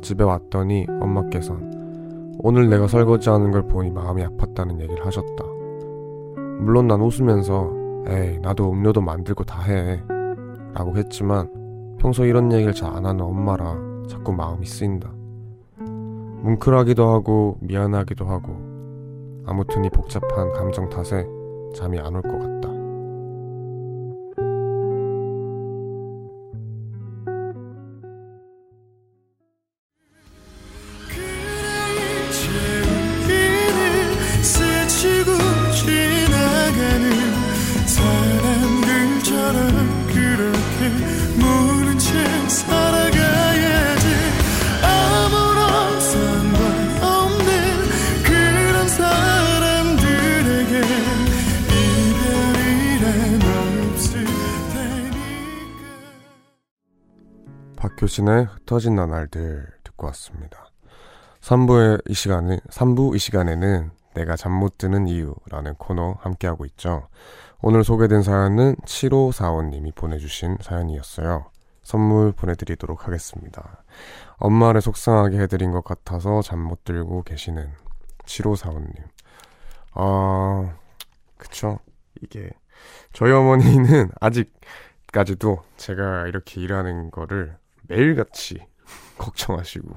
집에 0.00 0.24
왔더니 0.24 0.86
엄마께선 0.88 2.38
오늘 2.38 2.70
내가 2.70 2.88
설거지하는 2.88 3.50
걸 3.50 3.68
보니 3.68 3.90
마음이 3.90 4.24
아팠다는 4.24 4.80
얘기를 4.80 5.04
하셨다. 5.04 5.63
물론 6.60 6.86
난 6.86 7.00
웃으면서 7.00 7.70
에이 8.06 8.38
나도 8.40 8.70
음료도 8.72 9.00
만들고 9.00 9.44
다 9.44 9.62
해. 9.62 10.02
라고 10.74 10.96
했지만 10.96 11.48
평소 11.98 12.24
이런 12.24 12.52
얘기를 12.52 12.72
잘 12.74 12.94
안 12.94 13.06
하는 13.06 13.20
엄마라 13.24 13.76
자꾸 14.08 14.32
마음이 14.32 14.66
쓰인다. 14.66 15.10
뭉클하기도 16.42 17.06
하고 17.08 17.56
미안하기도 17.60 18.26
하고 18.26 18.52
아무튼 19.46 19.84
이 19.84 19.90
복잡한 19.90 20.52
감정 20.52 20.88
탓에 20.90 21.26
잠이 21.74 21.98
안 21.98 22.14
올 22.14 22.22
것 22.22 22.38
같다. 22.38 22.53
박효신의 58.14 58.44
흩어진 58.44 58.94
나날들 58.94 59.66
듣고 59.82 60.06
왔습니다. 60.06 60.70
3부의 61.40 62.02
이 62.08 62.14
시간은 62.14 62.58
3부 62.70 63.14
이 63.16 63.18
시간에는 63.18 63.90
내가 64.14 64.36
잠 64.36 64.52
못 64.52 64.78
드는 64.78 65.08
이유라는 65.08 65.74
코너 65.78 66.16
함께하고 66.20 66.64
있죠. 66.66 67.08
오늘 67.60 67.82
소개된 67.82 68.22
사연은 68.22 68.76
7545님이 68.76 69.94
보내주신 69.94 70.58
사연이었어요. 70.60 71.50
선물 71.82 72.32
보내드리도록 72.32 73.06
하겠습니다. 73.06 73.82
엄마를 74.36 74.80
속상하게 74.80 75.38
해드린 75.40 75.72
것 75.72 75.82
같아서 75.84 76.40
잠 76.40 76.60
못 76.60 76.84
들고 76.84 77.22
계시는 77.24 77.72
7545님. 78.26 79.02
아, 79.92 80.74
그쵸. 81.36 81.78
이게, 82.22 82.50
저희 83.12 83.32
어머니는 83.32 84.10
아직까지도 84.20 85.62
제가 85.76 86.26
이렇게 86.28 86.60
일하는 86.60 87.10
거를 87.10 87.56
매일같이 87.88 88.66
걱정하시고, 89.18 89.88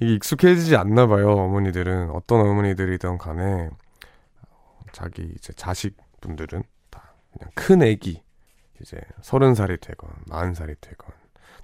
이게 0.00 0.14
익숙해지지 0.14 0.76
않나 0.76 1.06
봐요, 1.06 1.30
어머니들은. 1.30 2.10
어떤 2.10 2.40
어머니들이든 2.40 3.18
간에, 3.18 3.70
자기 4.92 5.32
이제 5.36 5.52
자식분들은 5.52 6.62
다 6.90 7.14
그냥 7.32 7.50
큰 7.54 7.82
애기, 7.82 8.22
이제 8.80 9.00
서른 9.22 9.54
살이 9.54 9.76
되건, 9.78 10.10
마흔 10.26 10.54
살이 10.54 10.74
되건, 10.80 11.10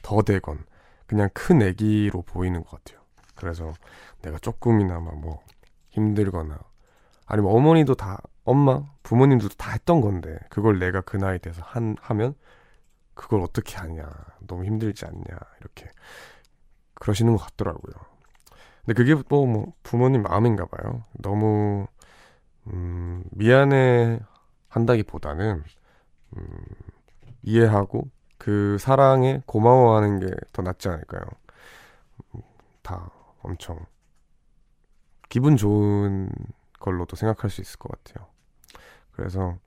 더 0.03 0.23
되건, 0.23 0.65
그냥 1.07 1.29
큰 1.33 1.63
애기로 1.63 2.23
보이는 2.23 2.63
것 2.63 2.71
같아요. 2.71 3.05
그래서 3.35 3.73
내가 4.23 4.39
조금이나마 4.39 5.13
뭐 5.13 5.43
힘들거나, 5.91 6.59
아니면 7.27 7.53
어머니도 7.53 7.95
다, 7.95 8.19
엄마, 8.45 8.83
부모님도 9.03 9.49
다 9.57 9.73
했던 9.73 10.01
건데, 10.01 10.39
그걸 10.51 10.79
내가 10.79 11.01
그 11.01 11.17
나이 11.17 11.39
돼서 11.39 11.63
한, 11.65 11.97
하면, 12.01 12.35
그걸 13.17 13.43
어떻게 13.43 13.77
하냐, 13.79 14.09
너무 14.49 14.67
힘들지 14.67 15.07
않냐, 15.07 15.25
이렇게. 15.63 15.91
그러시는 16.95 17.37
것 17.37 17.45
같더라고요. 17.45 17.95
근데 18.85 18.95
그게 18.95 19.15
또 19.29 19.47
뭐 19.47 19.73
부모님 19.83 20.23
마음인가 20.23 20.67
봐요. 20.67 21.05
너무, 21.15 21.87
음, 22.69 23.25
미안해 23.33 24.21
한다기보다는, 24.69 25.65
음, 26.37 26.49
이해하고, 27.43 28.11
그 28.39 28.77
사랑에 28.81 29.43
고마워하는 29.47 30.21
게 30.21 30.29
더 30.53 30.63
낫지 30.63 30.89
않을까요? 30.89 31.23
음, 32.35 32.41
다 32.83 33.11
엄청 33.43 33.85
기분 35.29 35.57
좋은 35.57 36.31
걸로도 36.81 37.17
생각할 37.17 37.51
수 37.51 37.61
있을 37.61 37.79
것 37.79 37.91
같아요. 38.05 38.27
그래서 39.13 39.59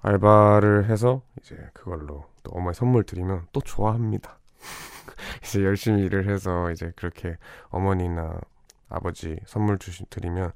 알바를 0.00 0.90
해서 0.90 1.22
이제 1.40 1.56
그걸로 1.72 2.26
또 2.44 2.52
어머니 2.52 2.74
선물 2.74 3.02
드리면 3.04 3.48
또 3.52 3.60
좋아합니다. 3.60 4.38
이제 5.44 5.64
열심히 5.64 6.04
일을 6.04 6.28
해서 6.30 6.70
이제 6.70 6.92
그렇게 6.96 7.36
어머니나 7.70 8.40
아버지 8.88 9.36
선물 9.46 9.78
주시 9.78 10.04
드리면 10.10 10.52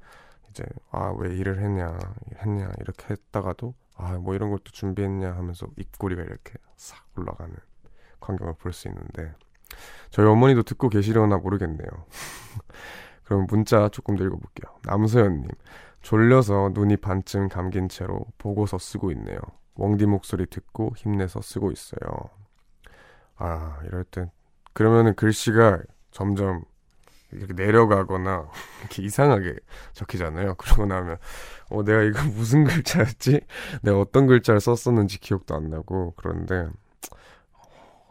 이제 0.51 0.63
아 0.91 1.11
왜 1.17 1.35
일을 1.35 1.59
했냐 1.61 1.97
했냐 2.37 2.71
이렇게 2.79 3.07
했다가도 3.13 3.73
아 3.97 4.13
뭐 4.17 4.33
이런 4.35 4.49
것도 4.51 4.63
준비했냐 4.71 5.33
하면서 5.35 5.67
입꼬리가 5.77 6.21
이렇게 6.23 6.53
싹 6.77 7.05
올라가는 7.17 7.53
광경을 8.21 8.53
볼 8.55 8.71
수 8.73 8.87
있는데 8.87 9.33
저희 10.11 10.25
어머니도 10.27 10.63
듣고 10.63 10.89
계시려나 10.89 11.37
모르겠네요. 11.37 11.89
그럼 13.25 13.45
문자 13.49 13.89
조금 13.89 14.15
더 14.15 14.23
읽어볼게요. 14.25 14.75
남소연님 14.85 15.49
졸려서 16.01 16.71
눈이 16.73 16.97
반쯤 16.97 17.49
감긴 17.49 17.89
채로 17.89 18.25
보고서 18.37 18.77
쓰고 18.79 19.11
있네요. 19.11 19.39
웡디 19.79 20.05
목소리 20.05 20.45
듣고 20.45 20.93
힘내서 20.97 21.41
쓰고 21.41 21.71
있어요. 21.71 22.29
아 23.37 23.79
이럴 23.85 24.03
땐 24.03 24.29
그러면은 24.73 25.15
글씨가 25.15 25.79
점점 26.11 26.63
이렇게 27.31 27.53
내려가거나 27.53 28.49
이렇게 28.81 29.03
이상하게 29.03 29.55
적히잖아요. 29.93 30.55
그러고 30.55 30.85
나면 30.85 31.17
어 31.69 31.83
내가 31.83 32.01
이거 32.03 32.23
무슨 32.35 32.63
글자였지? 32.63 33.41
내가 33.83 33.99
어떤 33.99 34.27
글자를 34.27 34.59
썼었는지 34.59 35.19
기억도 35.19 35.55
안 35.55 35.69
나고 35.69 36.13
그런데 36.17 36.67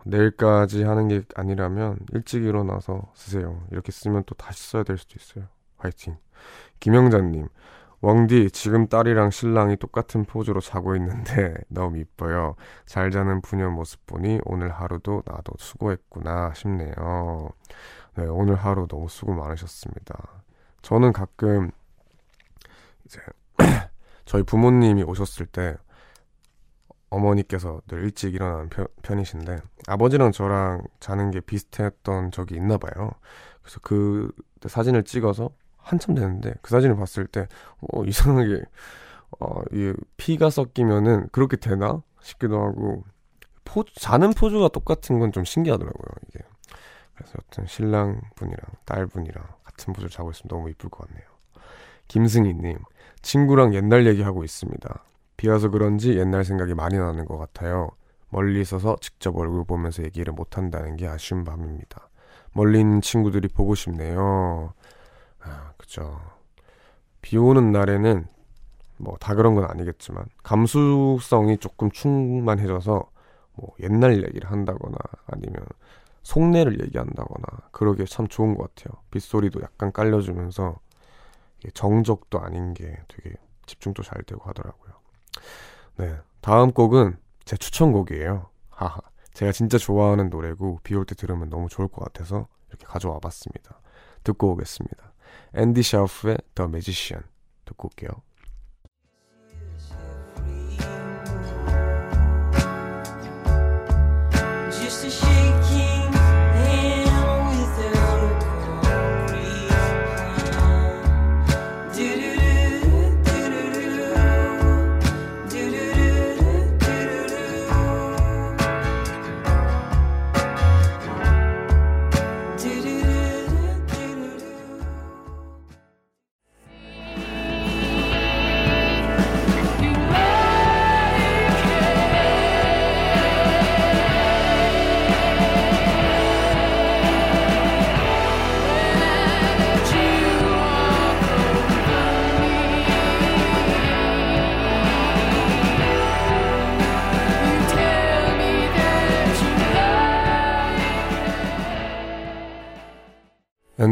내일까지 0.04 0.84
하는 0.84 1.08
게 1.08 1.22
아니라면 1.34 1.98
일찍 2.12 2.44
일어나서 2.44 3.12
쓰세요. 3.14 3.62
이렇게 3.70 3.92
쓰면 3.92 4.24
또 4.26 4.34
다시 4.34 4.70
써야 4.70 4.82
될 4.82 4.96
수도 4.96 5.14
있어요. 5.18 5.48
화이팅. 5.76 6.16
김영자님, 6.80 7.48
왕디 8.00 8.50
지금 8.52 8.86
딸이랑 8.86 9.30
신랑이 9.30 9.76
똑같은 9.76 10.24
포즈로 10.24 10.60
자고 10.60 10.94
있는데 10.96 11.54
너무 11.68 11.98
이뻐요. 11.98 12.54
잘 12.86 13.10
자는 13.10 13.40
부녀 13.40 13.68
모습 13.70 14.06
보니 14.06 14.40
오늘 14.44 14.70
하루도 14.70 15.22
나도 15.26 15.52
수고했구나 15.58 16.52
싶네요. 16.54 17.50
네, 18.16 18.24
오늘 18.26 18.54
하루 18.54 18.86
너무 18.86 19.08
수고 19.08 19.34
많으셨습니다. 19.34 20.42
저는 20.82 21.12
가끔 21.12 21.70
이제 23.04 23.20
저희 24.24 24.42
부모님이 24.44 25.02
오셨을 25.02 25.46
때 25.46 25.76
어머니께서 27.10 27.80
늘 27.88 28.04
일찍 28.04 28.34
일어나는 28.34 28.68
편, 28.68 28.86
편이신데 29.02 29.58
아버지랑 29.88 30.32
저랑 30.32 30.82
자는 31.00 31.30
게 31.30 31.40
비슷했던 31.40 32.30
적이 32.30 32.56
있나 32.56 32.76
봐요. 32.76 33.10
그래서 33.62 33.80
그 33.82 34.30
사진을 34.66 35.04
찍어서 35.04 35.50
한참 35.78 36.14
됐는데 36.14 36.54
그 36.62 36.70
사진을 36.70 36.96
봤을 36.96 37.26
때 37.26 37.48
어, 37.92 38.04
이상하게 38.06 38.62
어, 39.40 39.60
이 39.72 39.92
피가 40.16 40.50
섞이면은 40.50 41.28
그렇게 41.32 41.56
되나 41.56 42.02
싶기도 42.22 42.60
하고 42.62 43.04
포즈, 43.64 43.92
자는 43.94 44.32
포즈가 44.32 44.68
똑같은 44.68 45.18
건 45.18 45.32
좀 45.32 45.44
신기하더라고요 45.44 46.08
이게. 46.28 46.40
그래서 47.14 47.34
여튼 47.38 47.66
신랑 47.66 48.20
분이랑 48.36 48.60
딸 48.84 49.06
분이랑 49.06 49.44
같은 49.64 49.92
포즈를 49.92 50.08
자고 50.10 50.30
있으면 50.30 50.48
너무 50.48 50.70
이쁠 50.70 50.88
것 50.90 51.06
같네요. 51.08 51.26
김승희님 52.08 52.78
친구랑 53.22 53.74
옛날 53.74 54.06
얘기하고 54.06 54.44
있습니다. 54.44 55.04
비 55.36 55.48
와서 55.48 55.68
그런지 55.68 56.16
옛날 56.18 56.44
생각이 56.44 56.74
많이 56.74 56.96
나는 56.98 57.24
것 57.26 57.36
같아요. 57.38 57.90
멀리 58.30 58.60
있어서 58.60 58.96
직접 59.00 59.36
얼굴 59.36 59.64
보면서 59.64 60.02
얘기를 60.02 60.32
못 60.32 60.56
한다는 60.58 60.96
게 60.96 61.06
아쉬운 61.06 61.44
밤입니다. 61.44 62.08
멀리 62.52 62.80
있는 62.80 63.00
친구들이 63.00 63.48
보고 63.48 63.74
싶네요. 63.74 64.72
아, 65.96 66.00
그죠. 66.02 66.20
비 67.22 67.36
오는 67.36 67.72
날에는 67.72 68.26
뭐 68.98 69.16
다 69.20 69.34
그런 69.34 69.54
건 69.54 69.64
아니겠지만 69.64 70.24
감수성이 70.42 71.58
조금 71.58 71.90
충만해져서 71.90 73.10
뭐 73.54 73.70
옛날 73.80 74.22
얘기를 74.24 74.50
한다거나 74.50 74.96
아니면 75.26 75.64
속내를 76.24 76.80
얘기한다거나 76.82 77.46
그러기에 77.72 78.06
참 78.06 78.26
좋은 78.28 78.54
것 78.56 78.74
같아요. 78.74 79.00
빗소리도 79.10 79.62
약간 79.62 79.92
깔려주면서 79.92 80.78
정적도 81.74 82.40
아닌 82.40 82.74
게 82.74 82.98
되게 83.08 83.34
집중도 83.66 84.02
잘 84.02 84.22
되고 84.24 84.42
하더라고요. 84.48 84.92
네. 85.96 86.16
다음 86.40 86.72
곡은 86.72 87.16
제 87.44 87.56
추천곡이에요. 87.56 88.48
하하. 88.70 89.00
제가 89.34 89.52
진짜 89.52 89.78
좋아하는 89.78 90.30
노래고 90.30 90.80
비 90.82 90.94
올 90.96 91.04
때 91.06 91.14
들으면 91.14 91.50
너무 91.50 91.68
좋을 91.68 91.88
것 91.88 92.04
같아서 92.04 92.46
이렇게 92.68 92.86
가져와 92.86 93.18
봤습니다. 93.20 93.80
듣고 94.24 94.52
오겠습니다. 94.52 95.12
앤디 95.54 95.82
샤우프의 95.82 96.38
The 96.54 96.68
Magician 96.68 97.24
듣고 97.64 97.88
올게요. 97.88 98.10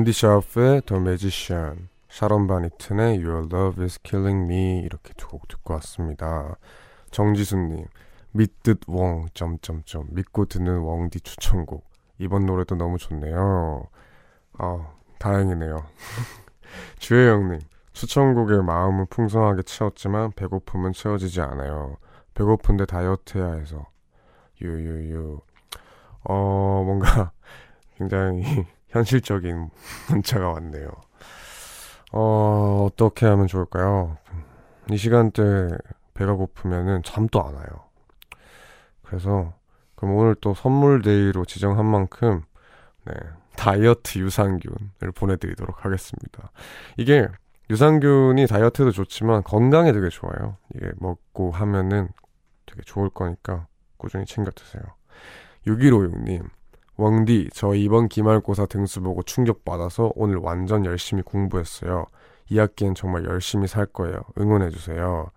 앤디 0.07 0.13
샤프의 0.13 0.83
The 0.83 1.01
Magician, 1.03 1.89
샤론 2.09 2.47
바니튼의 2.47 3.25
Your 3.25 3.49
Love 3.53 3.83
Is 3.83 3.99
Killing 4.05 4.45
Me 4.45 4.79
이렇게 4.85 5.13
두 5.15 5.27
곡 5.27 5.49
듣고 5.49 5.75
왔습니다. 5.75 6.55
정지수님, 7.11 7.87
믿듯 8.31 8.83
웡 8.87 9.27
점점점 9.35 10.07
믿고 10.11 10.45
듣는 10.45 10.79
웡디 10.79 11.23
추천곡 11.23 11.85
이번 12.19 12.47
노래도 12.47 12.77
너무 12.77 12.99
좋네요. 12.99 13.89
아, 14.59 14.93
다행이네요. 15.19 15.85
주혜영님, 17.01 17.59
추천곡에 17.93 18.63
마음은 18.63 19.07
풍성하게 19.07 19.63
채웠지만 19.63 20.31
배고픔은 20.37 20.93
채워지지 20.93 21.41
않아요. 21.41 21.97
배고픈데 22.35 22.87
다이어트 22.87 23.39
해야 23.39 23.55
해서. 23.55 23.85
유유유. 24.63 25.41
어, 26.29 26.83
뭔가 26.87 27.33
굉장히 27.99 28.67
현실적인 28.97 29.71
문자가 30.11 30.51
왔네요. 30.51 30.89
어, 32.13 32.89
어떻게 32.91 33.27
하면 33.27 33.47
좋을까요? 33.47 34.17
이 34.91 34.97
시간대 34.97 35.43
배가 36.15 36.35
고프면은 36.35 37.03
잠도 37.05 37.43
안 37.45 37.55
와요. 37.55 37.67
그래서 39.03 39.53
그럼 39.95 40.15
오늘 40.17 40.35
또 40.37 40.55
선물 40.55 41.03
데이로 41.03 41.45
지정한 41.45 41.85
만큼 41.87 42.43
네, 43.05 43.15
다이어트 43.57 44.19
유산균을 44.19 45.13
보내드리도록 45.15 45.85
하겠습니다. 45.85 46.51
이게 46.97 47.29
유산균이 47.71 48.47
다이어트도 48.47 48.93
좋지만 48.93 49.43
건강에 49.43 49.93
되게 49.93 50.09
좋아요. 50.09 50.57
이게 50.75 50.91
먹고 50.99 51.51
하면은 51.51 52.09
되게 52.67 52.83
좋을 52.83 53.11
거니까 53.11 53.67
꾸준히 53.97 54.25
챙겨 54.25 54.51
드세요. 54.51 54.83
6156님, 55.67 56.49
왕디, 56.97 57.51
저 57.53 57.75
이번 57.75 58.09
기말고사 58.09 58.67
등수 58.67 59.01
보고 59.03 59.23
충격받아서 59.23 60.13
오늘 60.15 60.37
완전 60.39 60.85
열심히 60.87 61.23
공부했어요. 61.23 62.07
2학기엔 62.51 62.95
정말 62.95 63.25
열심히 63.27 63.67
살 63.67 63.87
거예요. 63.87 64.21
응원해주세요. 64.39 65.31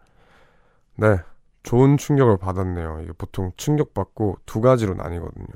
네, 0.97 1.17
좋은 1.63 1.97
충격을 1.97 2.37
받았네요. 2.37 3.01
이게 3.03 3.11
보통 3.17 3.51
충격받고 3.57 4.37
두 4.45 4.61
가지로 4.61 4.93
나뉘거든요. 4.95 5.47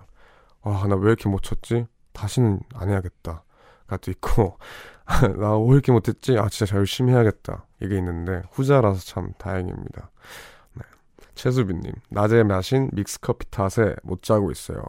아, 0.61 0.85
나 0.87 0.95
왜 0.95 1.07
이렇게 1.07 1.29
못 1.29 1.41
쳤지? 1.43 1.87
다시는 2.13 2.61
안 2.75 2.89
해야겠다. 2.89 3.43
가도 3.87 4.11
있고, 4.11 4.57
나 5.39 5.57
왜 5.57 5.73
이렇게 5.73 5.91
못했지? 5.91 6.37
아, 6.37 6.47
진짜 6.49 6.75
열심히 6.77 7.13
해야겠다. 7.13 7.65
이게 7.81 7.97
있는데, 7.97 8.43
후자라서 8.51 9.01
참 9.05 9.33
다행입니다. 9.37 10.09
네. 10.75 10.83
최수빈님, 11.35 11.91
낮에 12.09 12.43
마신 12.43 12.89
믹스커피 12.93 13.49
탓에 13.51 13.95
못 14.03 14.23
자고 14.23 14.51
있어요. 14.51 14.81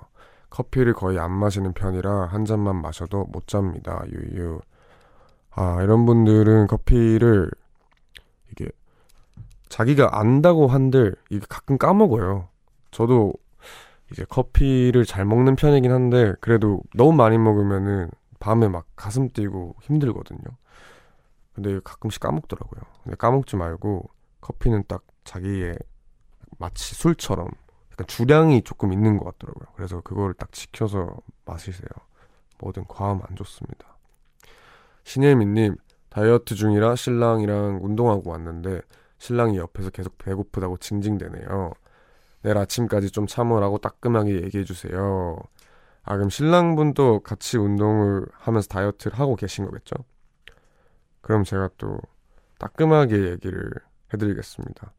커피를 0.54 0.92
거의 0.92 1.18
안 1.18 1.32
마시는 1.32 1.72
편이라 1.72 2.26
한 2.26 2.44
잔만 2.44 2.80
마셔도 2.80 3.24
못 3.24 3.48
잡니다. 3.48 4.04
유유. 4.06 4.60
아, 5.50 5.82
이런 5.82 6.06
분들은 6.06 6.68
커피를 6.68 7.50
이게 8.52 8.70
자기가 9.68 10.16
안다고 10.16 10.68
한들 10.68 11.16
이게 11.30 11.44
가끔 11.48 11.76
까먹어요. 11.76 12.48
저도 12.92 13.32
이제 14.12 14.24
커피를 14.28 15.04
잘 15.04 15.24
먹는 15.24 15.56
편이긴 15.56 15.90
한데 15.90 16.34
그래도 16.40 16.82
너무 16.94 17.12
많이 17.12 17.36
먹으면은 17.36 18.10
밤에 18.38 18.68
막 18.68 18.86
가슴 18.94 19.28
뛰고 19.30 19.74
힘들거든요. 19.82 20.44
근데 21.52 21.80
가끔씩 21.82 22.20
까먹더라고요. 22.20 22.80
근데 23.02 23.16
까먹지 23.16 23.56
말고 23.56 24.08
커피는 24.40 24.84
딱 24.86 25.02
자기의 25.24 25.76
마치 26.58 26.94
술처럼 26.94 27.48
약간 27.94 28.06
주량이 28.08 28.62
조금 28.62 28.92
있는 28.92 29.18
것 29.18 29.24
같더라고요. 29.24 29.66
그래서 29.76 30.00
그거를 30.00 30.34
딱 30.34 30.50
지켜서 30.52 31.16
마시세요. 31.44 31.88
뭐든 32.58 32.86
과하면 32.88 33.22
안 33.28 33.36
좋습니다. 33.36 33.96
신예민님 35.04 35.76
다이어트 36.08 36.56
중이라 36.56 36.96
신랑이랑 36.96 37.80
운동하고 37.82 38.30
왔는데 38.30 38.80
신랑이 39.18 39.58
옆에서 39.58 39.90
계속 39.90 40.18
배고프다고 40.18 40.78
징징대네요. 40.78 41.72
내일 42.42 42.58
아침까지 42.58 43.10
좀 43.10 43.26
참으라고 43.26 43.78
따끔하게 43.78 44.42
얘기해 44.42 44.64
주세요. 44.64 45.38
아 46.02 46.14
그럼 46.14 46.30
신랑분도 46.30 47.20
같이 47.20 47.58
운동을 47.58 48.26
하면서 48.32 48.68
다이어트를 48.68 49.18
하고 49.18 49.36
계신 49.36 49.64
거겠죠? 49.64 49.94
그럼 51.20 51.44
제가 51.44 51.70
또 51.78 51.98
따끔하게 52.58 53.30
얘기를 53.30 53.70
해드리겠습니다. 54.12 54.92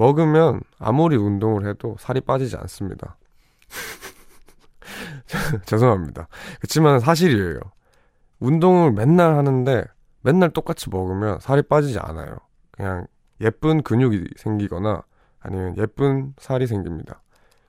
먹으면 0.00 0.62
아무리 0.78 1.16
운동을 1.16 1.68
해도 1.68 1.94
살이 1.98 2.22
빠지지 2.22 2.56
않습니다. 2.56 3.18
죄송합니다. 5.66 6.26
그렇지만 6.58 7.00
사실이에요. 7.00 7.60
운동을 8.40 8.92
맨날 8.92 9.34
하는데 9.36 9.84
맨날 10.22 10.50
똑같이 10.50 10.88
먹으면 10.88 11.38
살이 11.40 11.60
빠지지 11.62 11.98
않아요. 11.98 12.38
그냥 12.70 13.06
예쁜 13.42 13.82
근육이 13.82 14.24
생기거나 14.36 15.02
아니면 15.40 15.76
예쁜 15.76 16.34
살이 16.38 16.66
생깁니다. 16.66 17.20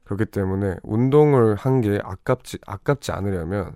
그렇기 0.06 0.26
때문에 0.26 0.78
운동을 0.84 1.56
한 1.56 1.82
게 1.82 2.00
아깝지 2.04 2.60
아깝지 2.66 3.12
않으려면 3.12 3.76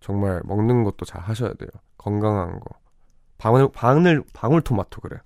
정말 0.00 0.40
먹는 0.44 0.84
것도 0.84 1.04
잘 1.04 1.20
하셔야 1.22 1.54
돼요. 1.54 1.70
건강한 1.98 2.60
거. 2.60 2.66
방울 3.38 3.68
방울 3.72 4.22
방울토마토 4.32 5.00
그래. 5.00 5.18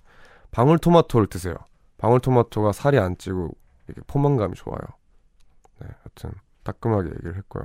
방울토마토를 0.51 1.27
드세요. 1.27 1.55
방울토마토가 2.01 2.71
살이 2.71 2.97
안 2.97 3.15
찌고 3.15 3.55
이게 3.87 4.01
포만감이 4.07 4.55
좋아요. 4.55 4.79
네, 5.79 5.87
하여튼 5.87 6.31
따끔하게 6.63 7.09
얘기를 7.09 7.37
했고요. 7.37 7.63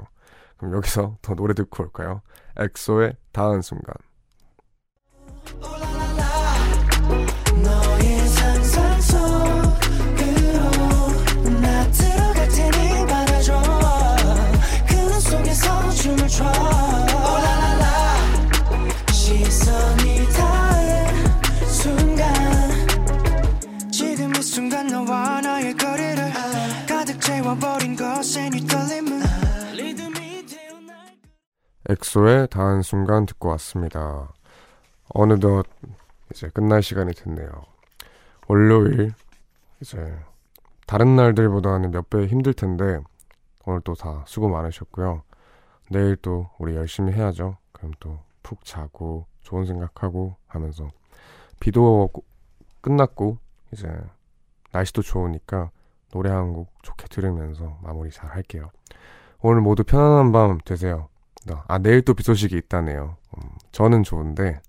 그럼 0.59 0.75
여기서 0.75 1.17
더 1.23 1.35
노래 1.35 1.55
듣고 1.55 1.85
올까요? 1.85 2.21
엑소의 2.57 3.17
닿은 3.33 3.63
순간. 3.63 3.95
엑소의 31.89 32.49
닿은 32.49 32.83
순간 32.83 33.27
듣고 33.27 33.49
왔습니다. 33.51 34.33
어느덧 35.09 35.67
이제 36.31 36.49
끝날 36.49 36.83
시간이 36.83 37.13
됐네요. 37.15 37.49
월요일 38.49 39.13
이제 39.81 40.19
다른 40.87 41.17
날들보다는 41.17 41.91
몇 41.93 42.09
배 42.11 42.27
힘들 42.27 42.55
텐데 42.55 43.01
오늘 43.65 43.81
또 43.83 43.95
다 43.95 44.25
수고 44.27 44.49
많으셨고요. 44.49 45.23
내일 45.91 46.17
또 46.17 46.51
우리 46.59 46.75
열심히 46.75 47.13
해야죠. 47.13 47.57
그럼 47.73 47.93
또 48.01 48.19
푹 48.43 48.65
자고 48.65 49.27
좋은 49.43 49.67
생각하고 49.67 50.37
하면서 50.47 50.89
비도 51.59 52.11
고- 52.13 52.25
끝났고 52.81 53.39
이제 53.73 53.89
날씨도 54.71 55.03
좋으니까 55.03 55.71
노래 56.13 56.31
한 56.31 56.53
곡 56.53 56.69
좋게 56.83 57.09
들으면서 57.09 57.77
마무리 57.83 58.11
잘 58.13 58.31
할게요. 58.31 58.71
오늘 59.41 59.61
모두 59.63 59.83
편안한 59.83 60.31
밤 60.31 60.59
되세요. 60.65 61.09
아, 61.69 61.79
내일 61.79 62.03
또 62.03 62.15
비 62.15 62.23
소식이 62.23 62.57
있다네요. 62.57 63.17
음, 63.37 63.49
저는 63.73 64.03
좋은데, 64.03 64.61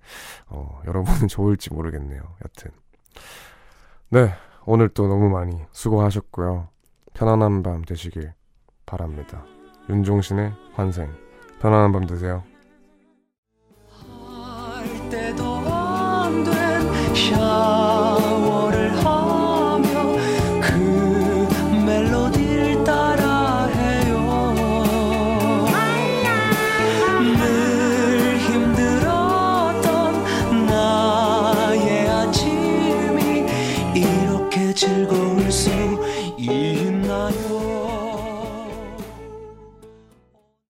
어, 0.47 0.82
여러분은 0.88 1.28
좋을지 1.30 1.73
모르겠네요. 1.73 2.21
여튼. 2.45 2.71
네, 4.09 4.34
오늘 4.65 4.89
또 4.89 5.07
너무 5.07 5.30
많이 5.30 5.59
수고하셨고요. 5.71 6.67
편안한 7.13 7.63
밤 7.63 7.84
되시길 7.84 8.34
바랍니다. 8.86 9.43
윤종신의 9.89 10.53
환생. 10.73 11.09
편안한 11.61 11.91
밤 11.91 12.05
되세요. 12.05 12.43
할 13.89 15.09
때도 15.09 15.43
안된 15.45 17.13